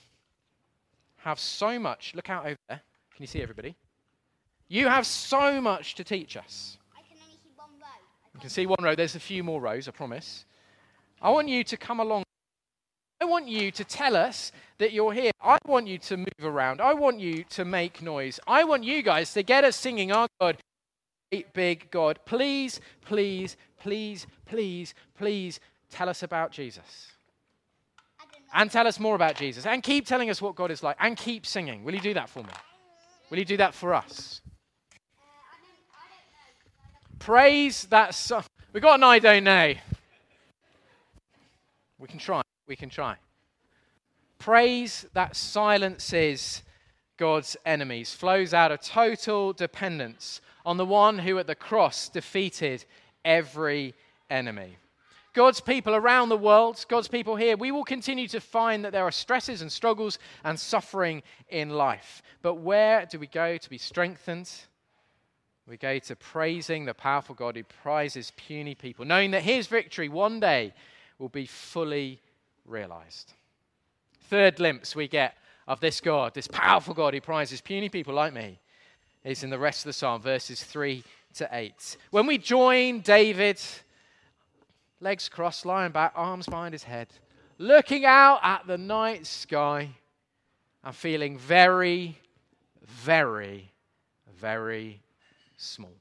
have 1.18 1.38
so 1.38 1.78
much. 1.78 2.12
Look 2.16 2.30
out 2.30 2.46
over 2.46 2.56
there. 2.68 2.80
Can 3.14 3.22
you 3.22 3.28
see 3.28 3.40
everybody? 3.40 3.76
You 4.66 4.88
have 4.88 5.06
so 5.06 5.60
much 5.60 5.94
to 5.94 6.02
teach 6.02 6.36
us. 6.36 6.78
I 6.96 7.02
can 7.08 7.16
only 7.22 7.36
see 7.40 7.50
one 7.54 7.70
row. 7.80 7.86
You 8.34 8.40
can 8.40 8.50
see 8.50 8.66
one 8.66 8.82
row. 8.82 8.96
There's 8.96 9.14
a 9.14 9.20
few 9.20 9.44
more 9.44 9.60
rows, 9.60 9.86
I 9.86 9.92
promise. 9.92 10.44
I 11.22 11.30
want 11.30 11.48
you 11.48 11.62
to 11.62 11.76
come 11.76 12.00
along. 12.00 12.24
I 13.20 13.24
want 13.24 13.48
you 13.48 13.72
to 13.72 13.84
tell 13.84 14.14
us 14.14 14.52
that 14.78 14.92
you're 14.92 15.12
here. 15.12 15.32
I 15.42 15.58
want 15.66 15.88
you 15.88 15.98
to 15.98 16.16
move 16.16 16.26
around. 16.42 16.80
I 16.80 16.94
want 16.94 17.18
you 17.18 17.42
to 17.50 17.64
make 17.64 18.00
noise. 18.00 18.38
I 18.46 18.62
want 18.62 18.84
you 18.84 19.02
guys 19.02 19.32
to 19.32 19.42
get 19.42 19.64
us 19.64 19.74
singing 19.74 20.12
our 20.12 20.28
God, 20.40 20.58
great 21.32 21.52
big 21.52 21.90
God. 21.90 22.20
Please, 22.26 22.80
please, 23.00 23.56
please, 23.80 24.26
please, 24.46 24.94
please 25.16 25.58
tell 25.90 26.08
us 26.08 26.22
about 26.22 26.52
Jesus. 26.52 27.08
And 28.54 28.70
tell 28.70 28.86
us 28.86 29.00
more 29.00 29.16
about 29.16 29.34
Jesus. 29.34 29.66
And 29.66 29.82
keep 29.82 30.06
telling 30.06 30.30
us 30.30 30.40
what 30.40 30.54
God 30.54 30.70
is 30.70 30.82
like. 30.82 30.96
And 31.00 31.16
keep 31.16 31.44
singing. 31.44 31.82
Will 31.82 31.94
you 31.94 32.00
do 32.00 32.14
that 32.14 32.28
for 32.28 32.42
me? 32.42 32.52
Will 33.30 33.38
you 33.38 33.44
do 33.44 33.56
that 33.56 33.74
for 33.74 33.94
us? 33.94 34.40
Praise 37.18 37.84
that 37.86 38.14
song. 38.14 38.44
We 38.72 38.80
got 38.80 38.94
an 38.94 39.04
I 39.04 39.18
don't 39.18 39.44
know. 39.44 39.74
We 41.98 42.06
can 42.06 42.18
try. 42.18 42.42
We 42.68 42.76
can 42.76 42.90
try. 42.90 43.16
Praise 44.38 45.06
that 45.14 45.34
silences 45.34 46.62
God's 47.16 47.56
enemies, 47.66 48.12
flows 48.12 48.54
out 48.54 48.70
of 48.70 48.80
total 48.80 49.52
dependence 49.52 50.40
on 50.64 50.76
the 50.76 50.84
one 50.84 51.18
who 51.18 51.38
at 51.38 51.46
the 51.48 51.54
cross 51.56 52.08
defeated 52.08 52.84
every 53.24 53.94
enemy. 54.30 54.76
God's 55.32 55.60
people 55.60 55.94
around 55.94 56.28
the 56.28 56.36
world, 56.36 56.84
God's 56.88 57.08
people 57.08 57.36
here, 57.36 57.56
we 57.56 57.72
will 57.72 57.84
continue 57.84 58.28
to 58.28 58.40
find 58.40 58.84
that 58.84 58.92
there 58.92 59.04
are 59.04 59.10
stresses 59.10 59.62
and 59.62 59.72
struggles 59.72 60.18
and 60.44 60.58
suffering 60.58 61.22
in 61.48 61.70
life. 61.70 62.22
But 62.42 62.56
where 62.56 63.06
do 63.06 63.18
we 63.18 63.26
go 63.26 63.56
to 63.56 63.70
be 63.70 63.78
strengthened? 63.78 64.50
We 65.66 65.76
go 65.76 65.98
to 65.98 66.16
praising 66.16 66.84
the 66.84 66.94
powerful 66.94 67.34
God 67.34 67.56
who 67.56 67.64
prizes 67.64 68.32
puny 68.36 68.74
people, 68.74 69.04
knowing 69.04 69.32
that 69.32 69.42
his 69.42 69.66
victory 69.66 70.08
one 70.08 70.40
day 70.40 70.74
will 71.18 71.28
be 71.28 71.46
fully 71.46 72.20
realized. 72.68 73.32
Third 74.28 74.56
glimpse 74.56 74.94
we 74.94 75.08
get 75.08 75.34
of 75.66 75.80
this 75.80 76.00
God, 76.00 76.34
this 76.34 76.48
powerful 76.48 76.94
God 76.94 77.14
who 77.14 77.20
prizes 77.20 77.60
puny 77.60 77.88
people 77.88 78.14
like 78.14 78.32
me, 78.32 78.58
is 79.24 79.42
in 79.42 79.50
the 79.50 79.58
rest 79.58 79.80
of 79.80 79.84
the 79.84 79.92
psalm, 79.92 80.22
verses 80.22 80.62
3 80.62 81.02
to 81.34 81.48
8. 81.52 81.96
When 82.10 82.26
we 82.26 82.38
join 82.38 83.00
David, 83.00 83.60
legs 85.00 85.28
crossed, 85.28 85.66
lying 85.66 85.92
back, 85.92 86.12
arms 86.14 86.46
behind 86.46 86.72
his 86.72 86.84
head, 86.84 87.08
looking 87.58 88.04
out 88.04 88.40
at 88.42 88.66
the 88.66 88.78
night 88.78 89.26
sky 89.26 89.90
and 90.84 90.94
feeling 90.94 91.36
very, 91.36 92.16
very, 92.82 93.72
very 94.38 95.00
small. 95.56 95.92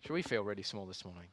Should 0.00 0.12
we 0.12 0.22
feel 0.22 0.42
really 0.42 0.62
small 0.62 0.86
this 0.86 1.04
morning? 1.04 1.28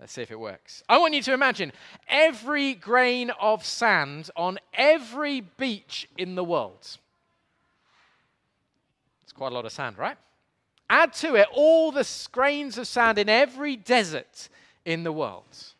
Let's 0.00 0.12
see 0.12 0.22
if 0.22 0.30
it 0.30 0.38
works. 0.38 0.82
I 0.88 0.98
want 0.98 1.14
you 1.14 1.22
to 1.22 1.32
imagine 1.32 1.72
every 2.08 2.74
grain 2.74 3.30
of 3.40 3.64
sand 3.64 4.30
on 4.36 4.58
every 4.72 5.40
beach 5.40 6.08
in 6.16 6.36
the 6.36 6.44
world. 6.44 6.98
It's 9.22 9.32
quite 9.32 9.50
a 9.50 9.54
lot 9.54 9.64
of 9.64 9.72
sand, 9.72 9.98
right? 9.98 10.16
Add 10.88 11.12
to 11.14 11.34
it 11.34 11.48
all 11.52 11.90
the 11.90 12.08
grains 12.30 12.78
of 12.78 12.86
sand 12.86 13.18
in 13.18 13.28
every 13.28 13.76
desert 13.76 14.48
in 14.84 15.02
the 15.02 15.12
world. 15.12 15.74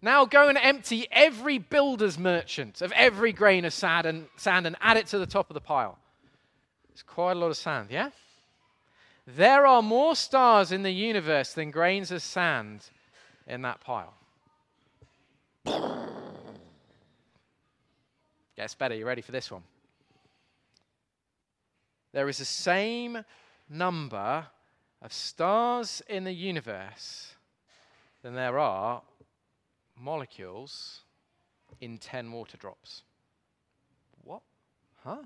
Now 0.00 0.24
go 0.24 0.48
and 0.48 0.58
empty 0.58 1.06
every 1.10 1.58
builder's 1.58 2.18
merchant 2.18 2.80
of 2.80 2.92
every 2.92 3.32
grain 3.32 3.64
of 3.64 3.72
sand 3.72 4.06
and, 4.06 4.26
sand 4.36 4.66
and 4.66 4.76
add 4.80 4.96
it 4.96 5.06
to 5.08 5.18
the 5.18 5.26
top 5.26 5.50
of 5.50 5.54
the 5.54 5.60
pile. 5.60 5.98
It's 6.92 7.02
quite 7.02 7.32
a 7.32 7.40
lot 7.40 7.48
of 7.48 7.56
sand, 7.56 7.88
yeah? 7.90 8.10
There 9.26 9.66
are 9.66 9.82
more 9.82 10.14
stars 10.14 10.70
in 10.70 10.82
the 10.82 10.90
universe 10.90 11.54
than 11.54 11.70
grains 11.70 12.10
of 12.10 12.22
sand 12.22 12.90
in 13.46 13.62
that 13.62 13.80
pile. 13.80 14.14
Gets 18.56 18.74
better. 18.74 18.94
You 18.94 19.06
ready 19.06 19.22
for 19.22 19.32
this 19.32 19.50
one? 19.50 19.62
There 22.12 22.28
is 22.28 22.38
the 22.38 22.44
same 22.44 23.24
number 23.68 24.46
of 25.02 25.12
stars 25.12 26.02
in 26.08 26.24
the 26.24 26.32
universe 26.32 27.34
than 28.22 28.34
there 28.34 28.58
are 28.58 29.02
molecules 29.98 31.00
in 31.80 31.98
10 31.98 32.30
water 32.30 32.56
drops. 32.56 33.02
What? 34.22 34.42
Huh? 35.02 35.22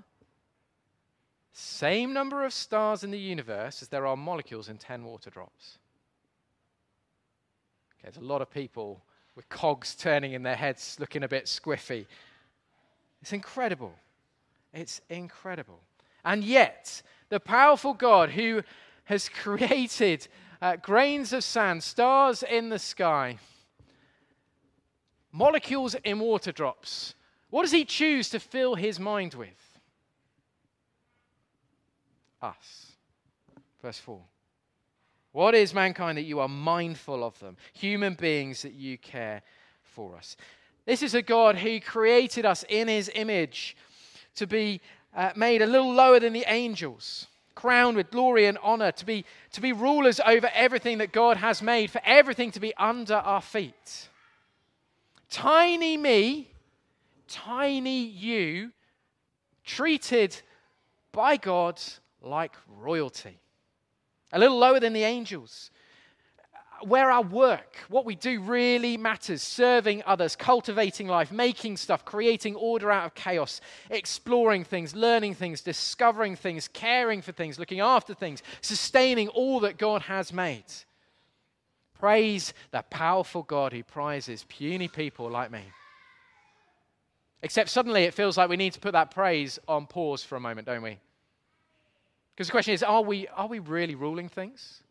Same 1.59 2.13
number 2.13 2.45
of 2.45 2.53
stars 2.53 3.03
in 3.03 3.11
the 3.11 3.19
universe 3.19 3.81
as 3.81 3.89
there 3.89 4.07
are 4.07 4.15
molecules 4.15 4.69
in 4.69 4.77
10 4.77 5.03
water 5.03 5.29
drops. 5.29 5.77
Okay, 7.91 8.03
there's 8.03 8.15
a 8.15 8.21
lot 8.21 8.41
of 8.41 8.49
people 8.49 9.03
with 9.35 9.49
cogs 9.49 9.93
turning 9.93 10.31
in 10.31 10.41
their 10.41 10.55
heads, 10.55 10.95
looking 11.01 11.21
a 11.21 11.27
bit 11.27 11.45
squiffy. 11.47 12.05
It's 13.21 13.33
incredible. 13.33 13.93
It's 14.73 15.01
incredible. 15.09 15.81
And 16.23 16.45
yet, 16.45 17.01
the 17.27 17.41
powerful 17.41 17.93
God 17.93 18.29
who 18.29 18.63
has 19.03 19.27
created 19.43 20.29
uh, 20.61 20.77
grains 20.77 21.33
of 21.33 21.43
sand, 21.43 21.83
stars 21.83 22.41
in 22.41 22.69
the 22.69 22.79
sky, 22.79 23.37
molecules 25.33 25.93
in 26.05 26.19
water 26.19 26.53
drops, 26.53 27.15
what 27.49 27.63
does 27.63 27.73
he 27.73 27.83
choose 27.83 28.29
to 28.29 28.39
fill 28.39 28.75
his 28.75 28.97
mind 28.97 29.33
with? 29.33 29.68
Us. 32.41 32.93
Verse 33.81 33.99
4. 33.99 34.19
What 35.31 35.55
is 35.55 35.73
mankind 35.73 36.17
that 36.17 36.23
you 36.23 36.39
are 36.39 36.47
mindful 36.47 37.23
of 37.23 37.39
them? 37.39 37.57
Human 37.73 38.15
beings 38.15 38.63
that 38.63 38.73
you 38.73 38.97
care 38.97 39.41
for 39.83 40.15
us. 40.15 40.35
This 40.85 41.03
is 41.03 41.13
a 41.13 41.21
God 41.21 41.55
who 41.55 41.79
created 41.79 42.45
us 42.45 42.65
in 42.67 42.87
his 42.87 43.11
image 43.13 43.77
to 44.35 44.47
be 44.47 44.81
uh, 45.15 45.31
made 45.35 45.61
a 45.61 45.67
little 45.67 45.93
lower 45.93 46.19
than 46.19 46.33
the 46.33 46.45
angels, 46.47 47.27
crowned 47.53 47.95
with 47.95 48.09
glory 48.09 48.45
and 48.45 48.57
honor, 48.63 48.91
to 48.93 49.05
be, 49.05 49.25
to 49.51 49.61
be 49.61 49.71
rulers 49.71 50.19
over 50.25 50.49
everything 50.53 50.97
that 50.99 51.11
God 51.11 51.37
has 51.37 51.61
made, 51.61 51.91
for 51.91 52.01
everything 52.03 52.51
to 52.51 52.59
be 52.59 52.73
under 52.75 53.15
our 53.15 53.41
feet. 53.41 54.09
Tiny 55.29 55.95
me, 55.95 56.51
tiny 57.27 58.01
you, 58.01 58.71
treated 59.63 60.35
by 61.11 61.37
God 61.37 61.79
like 62.21 62.53
royalty, 62.67 63.39
a 64.31 64.39
little 64.39 64.57
lower 64.57 64.79
than 64.79 64.93
the 64.93 65.03
angels. 65.03 65.71
Where 66.81 67.11
our 67.11 67.23
work, 67.23 67.75
what 67.89 68.05
we 68.05 68.15
do 68.15 68.39
really 68.39 68.95
matters 68.95 69.43
serving 69.43 70.01
others, 70.05 70.37
cultivating 70.37 71.09
life, 71.09 71.29
making 71.29 71.75
stuff, 71.75 72.05
creating 72.05 72.55
order 72.55 72.89
out 72.89 73.05
of 73.05 73.15
chaos, 73.15 73.59
exploring 73.89 74.63
things, 74.63 74.95
learning 74.95 75.35
things, 75.35 75.59
discovering 75.59 76.37
things, 76.37 76.69
caring 76.69 77.21
for 77.21 77.33
things, 77.33 77.59
looking 77.59 77.81
after 77.81 78.13
things, 78.13 78.41
sustaining 78.61 79.27
all 79.27 79.59
that 79.59 79.77
God 79.77 80.03
has 80.03 80.31
made. 80.31 80.63
Praise 81.99 82.53
the 82.71 82.81
powerful 82.83 83.43
God 83.43 83.73
who 83.73 83.83
prizes 83.83 84.45
puny 84.47 84.87
people 84.87 85.29
like 85.29 85.51
me. 85.51 85.63
Except 87.41 87.69
suddenly 87.69 88.03
it 88.03 88.13
feels 88.13 88.37
like 88.37 88.49
we 88.49 88.55
need 88.55 88.73
to 88.73 88.79
put 88.79 88.93
that 88.93 89.11
praise 89.11 89.59
on 89.67 89.85
pause 89.85 90.23
for 90.23 90.37
a 90.37 90.39
moment, 90.39 90.65
don't 90.65 90.81
we? 90.81 90.97
Because 92.39 92.47
the 92.47 92.53
question 92.53 92.73
is 92.73 92.83
are 92.83 93.01
we, 93.01 93.27
are 93.35 93.47
we 93.47 93.59
really 93.59 93.95
ruling 93.95 94.29
things? 94.29 94.81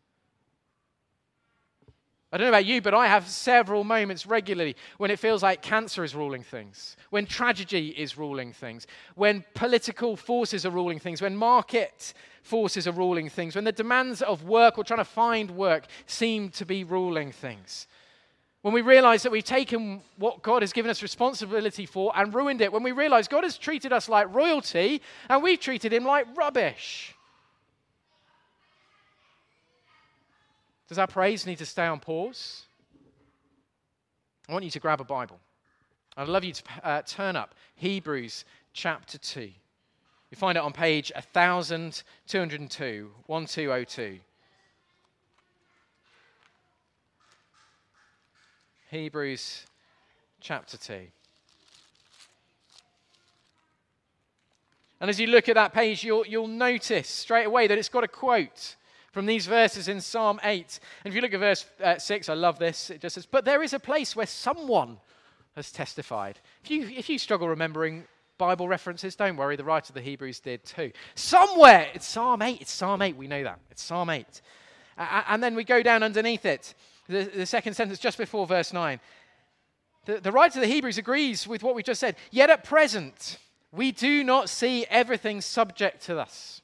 I 2.31 2.37
don't 2.37 2.45
know 2.45 2.51
about 2.51 2.67
you, 2.67 2.79
but 2.79 2.93
I 2.93 3.07
have 3.07 3.27
several 3.27 3.83
moments 3.83 4.27
regularly 4.27 4.75
when 4.99 5.09
it 5.09 5.17
feels 5.17 5.41
like 5.41 5.63
cancer 5.63 6.03
is 6.03 6.13
ruling 6.13 6.43
things, 6.43 6.95
when 7.09 7.25
tragedy 7.25 7.87
is 7.87 8.19
ruling 8.19 8.53
things, 8.53 8.85
when 9.15 9.43
political 9.55 10.15
forces 10.15 10.63
are 10.63 10.69
ruling 10.69 10.99
things, 10.99 11.23
when 11.23 11.35
market 11.35 12.13
forces 12.43 12.87
are 12.87 12.91
ruling 12.91 13.29
things, 13.29 13.55
when 13.55 13.63
the 13.63 13.71
demands 13.71 14.21
of 14.21 14.43
work 14.43 14.77
or 14.77 14.83
trying 14.83 14.99
to 14.99 15.03
find 15.03 15.49
work 15.49 15.87
seem 16.05 16.49
to 16.49 16.65
be 16.67 16.83
ruling 16.83 17.31
things. 17.31 17.87
When 18.61 18.75
we 18.75 18.81
realize 18.81 19.23
that 19.23 19.31
we've 19.31 19.43
taken 19.43 20.01
what 20.17 20.43
God 20.43 20.61
has 20.61 20.71
given 20.71 20.91
us 20.91 21.01
responsibility 21.01 21.87
for 21.87 22.11
and 22.15 22.31
ruined 22.31 22.61
it, 22.61 22.71
when 22.71 22.83
we 22.83 22.91
realize 22.91 23.27
God 23.27 23.43
has 23.43 23.57
treated 23.57 23.91
us 23.91 24.07
like 24.07 24.31
royalty 24.31 25.01
and 25.29 25.41
we've 25.41 25.59
treated 25.59 25.91
him 25.91 26.03
like 26.03 26.27
rubbish. 26.37 27.15
Does 30.89 30.97
our 30.97 31.07
praise 31.07 31.45
need 31.45 31.59
to 31.59 31.67
stay 31.67 31.85
on 31.85 31.99
pause? 31.99 32.63
I 34.49 34.53
want 34.53 34.65
you 34.65 34.71
to 34.71 34.79
grab 34.79 34.99
a 34.99 35.03
Bible. 35.03 35.39
I'd 36.17 36.27
love 36.27 36.43
you 36.43 36.53
to 36.53 36.63
uh, 36.83 37.03
turn 37.03 37.35
up 37.35 37.53
Hebrews 37.75 38.43
chapter 38.73 39.19
2. 39.19 39.41
You 39.41 40.35
find 40.35 40.57
it 40.57 40.63
on 40.63 40.73
page 40.73 41.11
1202, 41.13 43.11
1202. 43.27 44.19
Hebrews 48.89 49.65
chapter 50.41 50.77
2. 50.77 51.01
And 55.01 55.09
as 55.09 55.19
you 55.19 55.27
look 55.27 55.47
at 55.47 55.55
that 55.55 55.71
page, 55.71 56.03
you'll, 56.03 56.25
you'll 56.25 56.47
notice 56.47 57.07
straight 57.07 57.45
away 57.45 57.67
that 57.67 57.77
it's 57.77 57.89
got 57.89 58.03
a 58.03 58.07
quote 58.07 58.75
from 59.11 59.25
these 59.25 59.47
verses 59.47 59.87
in 59.87 60.01
Psalm 60.01 60.39
8. 60.43 60.79
And 61.03 61.11
if 61.11 61.15
you 61.15 61.21
look 61.21 61.33
at 61.33 61.39
verse 61.39 61.65
uh, 61.83 61.97
6, 61.97 62.29
I 62.29 62.33
love 62.33 62.59
this. 62.59 62.89
It 62.89 63.01
just 63.01 63.15
says, 63.15 63.25
But 63.25 63.45
there 63.45 63.63
is 63.63 63.73
a 63.73 63.79
place 63.79 64.15
where 64.15 64.25
someone 64.25 64.97
has 65.55 65.71
testified. 65.71 66.39
If 66.63 66.71
you, 66.71 66.87
if 66.87 67.09
you 67.09 67.17
struggle 67.17 67.47
remembering 67.47 68.05
Bible 68.37 68.67
references, 68.67 69.15
don't 69.15 69.35
worry, 69.35 69.55
the 69.55 69.63
writer 69.63 69.91
of 69.91 69.95
the 69.95 70.01
Hebrews 70.01 70.39
did 70.39 70.63
too. 70.63 70.91
Somewhere, 71.15 71.87
it's 71.93 72.07
Psalm 72.07 72.41
8. 72.41 72.61
It's 72.61 72.71
Psalm 72.71 73.01
8, 73.01 73.15
we 73.15 73.27
know 73.27 73.43
that. 73.43 73.59
It's 73.71 73.83
Psalm 73.83 74.09
8. 74.09 74.41
Uh, 74.97 75.23
and 75.27 75.43
then 75.43 75.55
we 75.55 75.63
go 75.63 75.81
down 75.81 76.03
underneath 76.03 76.45
it, 76.45 76.73
the, 77.07 77.23
the 77.23 77.45
second 77.45 77.73
sentence 77.73 77.99
just 77.99 78.17
before 78.17 78.45
verse 78.45 78.73
9. 78.73 78.99
The, 80.05 80.19
the 80.21 80.31
writer 80.31 80.59
of 80.59 80.61
the 80.61 80.73
Hebrews 80.73 80.97
agrees 80.97 81.47
with 81.47 81.63
what 81.63 81.75
we 81.75 81.83
just 81.83 81.99
said. 81.99 82.15
Yet 82.31 82.49
at 82.49 82.63
present, 82.63 83.37
we 83.71 83.91
do 83.91 84.23
not 84.23 84.49
see 84.49 84.85
everything 84.89 85.41
subject 85.41 86.03
to 86.03 86.19
us. 86.19 86.61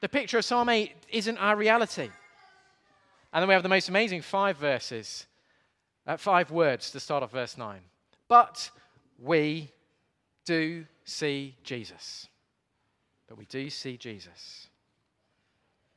The 0.00 0.08
picture 0.08 0.38
of 0.38 0.44
Psalm 0.44 0.68
8 0.68 0.92
isn't 1.10 1.38
our 1.38 1.56
reality. 1.56 2.10
And 3.32 3.42
then 3.42 3.48
we 3.48 3.54
have 3.54 3.62
the 3.62 3.68
most 3.68 3.88
amazing 3.88 4.22
five 4.22 4.56
verses, 4.56 5.26
uh, 6.06 6.16
five 6.16 6.50
words 6.50 6.90
to 6.92 7.00
start 7.00 7.22
off 7.22 7.32
verse 7.32 7.58
9. 7.58 7.80
But 8.28 8.70
we 9.18 9.70
do 10.44 10.86
see 11.04 11.56
Jesus. 11.62 12.28
But 13.28 13.38
we 13.38 13.44
do 13.46 13.68
see 13.70 13.96
Jesus. 13.96 14.68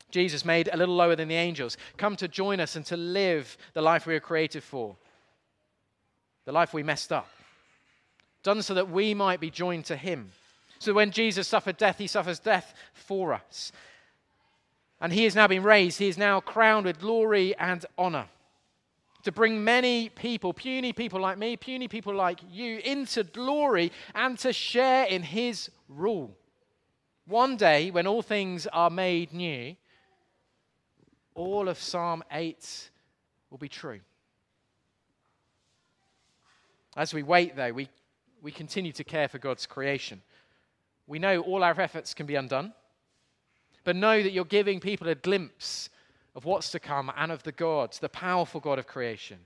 Jesus, 0.09 0.43
made 0.43 0.69
a 0.71 0.77
little 0.77 0.95
lower 0.95 1.15
than 1.15 1.29
the 1.29 1.35
angels, 1.35 1.77
come 1.95 2.17
to 2.17 2.27
join 2.27 2.59
us 2.59 2.75
and 2.75 2.85
to 2.87 2.97
live 2.97 3.57
the 3.73 3.81
life 3.81 4.05
we 4.05 4.13
were 4.13 4.19
created 4.19 4.61
for, 4.61 4.97
the 6.43 6.51
life 6.51 6.73
we 6.73 6.83
messed 6.83 7.13
up 7.13 7.29
done 8.43 8.61
so 8.61 8.73
that 8.73 8.89
we 8.89 9.13
might 9.13 9.39
be 9.39 9.49
joined 9.49 9.85
to 9.85 9.95
him. 9.95 10.31
So 10.79 10.93
when 10.93 11.11
Jesus 11.11 11.47
suffered 11.47 11.77
death, 11.77 11.97
he 11.97 12.07
suffers 12.07 12.39
death 12.39 12.73
for 12.93 13.33
us. 13.33 13.71
And 15.01 15.11
he 15.11 15.23
has 15.23 15.35
now 15.35 15.47
been 15.47 15.63
raised. 15.63 15.97
He 15.99 16.07
is 16.07 16.17
now 16.17 16.39
crowned 16.39 16.85
with 16.85 16.99
glory 16.99 17.55
and 17.57 17.85
honor 17.97 18.27
to 19.23 19.31
bring 19.31 19.63
many 19.63 20.09
people, 20.09 20.53
puny 20.53 20.93
people 20.93 21.19
like 21.19 21.37
me, 21.37 21.57
puny 21.57 21.87
people 21.87 22.13
like 22.13 22.39
you, 22.49 22.77
into 22.79 23.23
glory 23.23 23.91
and 24.15 24.37
to 24.39 24.53
share 24.53 25.05
in 25.05 25.23
his 25.23 25.69
rule. 25.89 26.35
One 27.25 27.57
day, 27.57 27.91
when 27.91 28.07
all 28.07 28.21
things 28.21 28.67
are 28.67 28.89
made 28.89 29.33
new, 29.33 29.75
all 31.35 31.67
of 31.67 31.77
Psalm 31.77 32.23
8 32.31 32.89
will 33.49 33.57
be 33.57 33.69
true. 33.69 33.99
As 36.95 37.13
we 37.13 37.23
wait, 37.23 37.55
though, 37.55 37.71
we 37.71 37.89
we 38.41 38.51
continue 38.51 38.91
to 38.93 39.03
care 39.03 39.27
for 39.27 39.37
God's 39.37 39.65
creation. 39.65 40.21
We 41.07 41.19
know 41.19 41.41
all 41.41 41.63
our 41.63 41.79
efforts 41.79 42.13
can 42.13 42.25
be 42.25 42.35
undone, 42.35 42.73
but 43.83 43.95
know 43.95 44.21
that 44.21 44.31
you're 44.31 44.45
giving 44.45 44.79
people 44.79 45.07
a 45.07 45.15
glimpse 45.15 45.89
of 46.35 46.45
what's 46.45 46.71
to 46.71 46.79
come 46.79 47.11
and 47.17 47.31
of 47.31 47.43
the 47.43 47.51
God, 47.51 47.93
the 47.99 48.09
powerful 48.09 48.59
God 48.59 48.79
of 48.79 48.87
creation. 48.87 49.37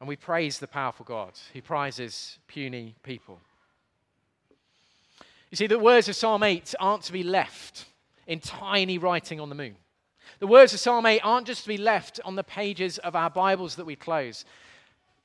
And 0.00 0.08
we 0.08 0.16
praise 0.16 0.58
the 0.58 0.66
powerful 0.66 1.04
God 1.04 1.32
who 1.52 1.62
prizes 1.62 2.38
puny 2.48 2.96
people. 3.02 3.40
You 5.50 5.56
see, 5.56 5.66
the 5.66 5.78
words 5.78 6.08
of 6.08 6.16
Psalm 6.16 6.42
8 6.42 6.74
aren't 6.80 7.02
to 7.04 7.12
be 7.12 7.22
left 7.22 7.84
in 8.26 8.40
tiny 8.40 8.98
writing 8.98 9.38
on 9.38 9.48
the 9.48 9.54
moon. 9.54 9.76
The 10.40 10.46
words 10.46 10.72
of 10.72 10.80
Psalm 10.80 11.06
8 11.06 11.20
aren't 11.22 11.46
just 11.46 11.62
to 11.62 11.68
be 11.68 11.76
left 11.76 12.18
on 12.24 12.34
the 12.34 12.42
pages 12.42 12.98
of 12.98 13.14
our 13.14 13.30
Bibles 13.30 13.76
that 13.76 13.84
we 13.84 13.94
close. 13.94 14.44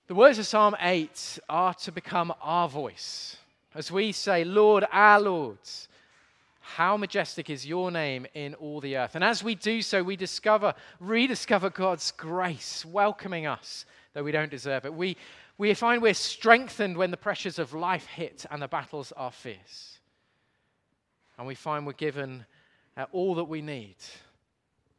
The 0.07 0.15
words 0.15 0.37
of 0.37 0.45
Psalm 0.45 0.75
8 0.79 1.39
are 1.49 1.73
to 1.73 1.91
become 1.91 2.33
our 2.41 2.69
voice 2.69 3.37
as 3.77 3.91
we 3.91 4.11
say, 4.11 4.43
Lord, 4.43 4.85
our 4.91 5.21
Lord, 5.21 5.59
how 6.75 6.97
majestic 6.97 7.49
is 7.49 7.65
your 7.65 7.91
name 7.91 8.27
in 8.33 8.53
all 8.55 8.81
the 8.81 8.97
earth. 8.97 9.15
And 9.15 9.23
as 9.23 9.41
we 9.41 9.55
do 9.55 9.81
so, 9.81 10.03
we 10.03 10.17
discover, 10.17 10.73
rediscover 10.99 11.69
God's 11.69 12.11
grace, 12.11 12.85
welcoming 12.85 13.45
us, 13.45 13.85
though 14.13 14.23
we 14.23 14.33
don't 14.33 14.51
deserve 14.51 14.85
it. 14.85 14.93
We, 14.93 15.15
we 15.57 15.73
find 15.73 16.01
we're 16.01 16.13
strengthened 16.13 16.97
when 16.97 17.09
the 17.09 17.17
pressures 17.17 17.57
of 17.57 17.73
life 17.73 18.05
hit 18.05 18.45
and 18.51 18.61
the 18.61 18.67
battles 18.67 19.13
are 19.15 19.31
fierce. 19.31 19.99
And 21.37 21.47
we 21.47 21.55
find 21.55 21.87
we're 21.87 21.93
given 21.93 22.45
uh, 22.97 23.05
all 23.13 23.35
that 23.35 23.45
we 23.45 23.61
need 23.61 23.95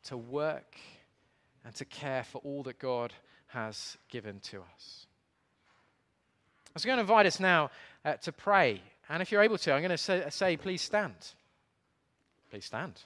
to 0.05 0.17
work 0.17 0.75
and 1.67 1.75
to 1.75 1.85
care 1.85 2.25
for 2.25 2.39
all 2.39 2.63
that 2.63 2.79
God 2.79 3.13
has 3.49 3.99
given 4.09 4.41
to 4.41 4.63
us. 4.75 5.07
I 6.69 6.71
was 6.73 6.85
going 6.87 6.97
to 6.97 7.03
invite 7.03 7.27
us 7.27 7.41
now 7.41 7.71
uh, 8.07 8.15
to 8.15 8.33
pray. 8.33 8.81
And 9.11 9.21
if 9.21 9.31
you're 9.31 9.43
able 9.43 9.59
to, 9.59 9.73
I'm 9.73 9.83
going 9.83 9.91
to 9.91 9.99
say, 9.99 10.25
say, 10.31 10.57
please 10.57 10.81
stand. 10.81 11.35
Please 12.51 12.65
stand. 12.65 13.01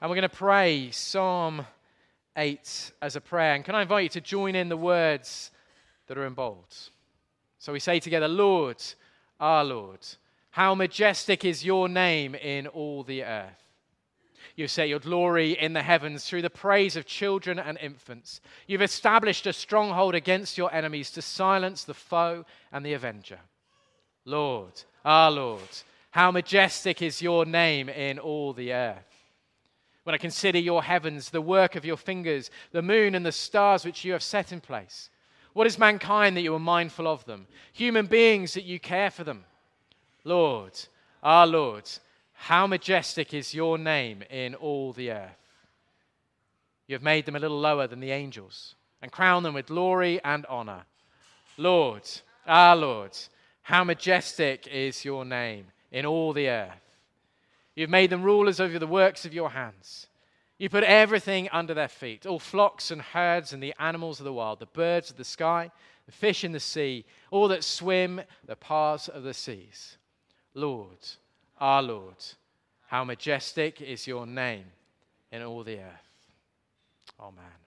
And 0.00 0.10
we're 0.10 0.16
going 0.16 0.28
to 0.28 0.36
pray 0.36 0.90
Psalm 0.90 1.64
8 2.36 2.92
as 3.00 3.16
a 3.16 3.20
prayer. 3.20 3.54
And 3.54 3.64
can 3.64 3.74
I 3.74 3.82
invite 3.82 4.04
you 4.04 4.08
to 4.10 4.20
join 4.20 4.54
in 4.54 4.68
the 4.68 4.76
words 4.76 5.50
that 6.06 6.18
are 6.18 6.26
in 6.26 6.34
bold? 6.34 6.74
So 7.58 7.72
we 7.72 7.80
say 7.80 8.00
together, 8.00 8.28
Lord, 8.28 8.82
our 9.38 9.64
Lord, 9.64 10.00
how 10.50 10.74
majestic 10.74 11.44
is 11.44 11.64
your 11.64 11.88
name 11.88 12.34
in 12.34 12.66
all 12.66 13.02
the 13.02 13.24
earth. 13.24 13.62
You've 14.54 14.70
set 14.70 14.88
your 14.88 14.98
glory 14.98 15.52
in 15.52 15.72
the 15.72 15.82
heavens 15.82 16.24
through 16.24 16.42
the 16.42 16.50
praise 16.50 16.96
of 16.96 17.06
children 17.06 17.58
and 17.58 17.78
infants. 17.78 18.40
You've 18.66 18.82
established 18.82 19.46
a 19.46 19.52
stronghold 19.52 20.14
against 20.14 20.58
your 20.58 20.72
enemies 20.74 21.10
to 21.12 21.22
silence 21.22 21.84
the 21.84 21.94
foe 21.94 22.44
and 22.70 22.84
the 22.84 22.92
avenger. 22.92 23.38
Lord, 24.24 24.72
our 25.04 25.30
Lord, 25.30 25.68
how 26.10 26.30
majestic 26.30 27.02
is 27.02 27.22
your 27.22 27.44
name 27.44 27.88
in 27.88 28.18
all 28.18 28.52
the 28.52 28.72
earth. 28.72 29.06
When 30.04 30.14
I 30.14 30.18
consider 30.18 30.58
your 30.58 30.82
heavens, 30.82 31.30
the 31.30 31.40
work 31.40 31.76
of 31.76 31.84
your 31.84 31.96
fingers, 31.96 32.50
the 32.72 32.82
moon 32.82 33.14
and 33.14 33.24
the 33.24 33.32
stars 33.32 33.84
which 33.84 34.04
you 34.04 34.12
have 34.12 34.22
set 34.22 34.52
in 34.52 34.60
place, 34.60 35.10
what 35.52 35.66
is 35.66 35.78
mankind 35.78 36.36
that 36.36 36.42
you 36.42 36.54
are 36.54 36.60
mindful 36.60 37.06
of 37.06 37.24
them? 37.24 37.46
Human 37.72 38.06
beings 38.06 38.54
that 38.54 38.64
you 38.64 38.80
care 38.80 39.10
for 39.10 39.22
them. 39.22 39.44
Lord, 40.24 40.72
our 41.22 41.46
Lord, 41.46 41.88
how 42.32 42.66
majestic 42.66 43.34
is 43.34 43.54
your 43.54 43.78
name 43.78 44.22
in 44.30 44.54
all 44.54 44.92
the 44.92 45.12
earth. 45.12 45.30
You 46.86 46.94
have 46.94 47.02
made 47.02 47.26
them 47.26 47.36
a 47.36 47.40
little 47.40 47.60
lower 47.60 47.86
than 47.86 48.00
the 48.00 48.10
angels 48.10 48.74
and 49.00 49.12
crowned 49.12 49.44
them 49.44 49.54
with 49.54 49.66
glory 49.66 50.20
and 50.24 50.46
honor. 50.46 50.84
Lord, 51.56 52.02
our 52.46 52.76
Lord, 52.76 53.16
how 53.62 53.84
majestic 53.84 54.66
is 54.66 55.04
your 55.04 55.24
name 55.24 55.66
in 55.90 56.04
all 56.04 56.32
the 56.32 56.48
earth. 56.48 56.80
You've 57.74 57.90
made 57.90 58.10
them 58.10 58.22
rulers 58.22 58.60
over 58.60 58.78
the 58.78 58.86
works 58.86 59.24
of 59.24 59.32
your 59.32 59.50
hands. 59.50 60.06
You 60.58 60.68
put 60.68 60.84
everything 60.84 61.48
under 61.50 61.74
their 61.74 61.88
feet 61.88 62.26
all 62.26 62.38
flocks 62.38 62.90
and 62.90 63.00
herds 63.00 63.52
and 63.52 63.62
the 63.62 63.74
animals 63.78 64.20
of 64.20 64.24
the 64.24 64.32
wild, 64.32 64.60
the 64.60 64.66
birds 64.66 65.10
of 65.10 65.16
the 65.16 65.24
sky, 65.24 65.70
the 66.06 66.12
fish 66.12 66.44
in 66.44 66.52
the 66.52 66.60
sea, 66.60 67.04
all 67.30 67.48
that 67.48 67.64
swim 67.64 68.20
the 68.46 68.56
paths 68.56 69.08
of 69.08 69.22
the 69.22 69.34
seas. 69.34 69.96
Lord, 70.54 70.98
our 71.58 71.82
Lord. 71.82 72.16
How 72.86 73.04
majestic 73.04 73.80
is 73.80 74.06
your 74.06 74.26
name 74.26 74.66
in 75.30 75.42
all 75.42 75.64
the 75.64 75.78
earth. 75.78 76.12
Amen. 77.18 77.61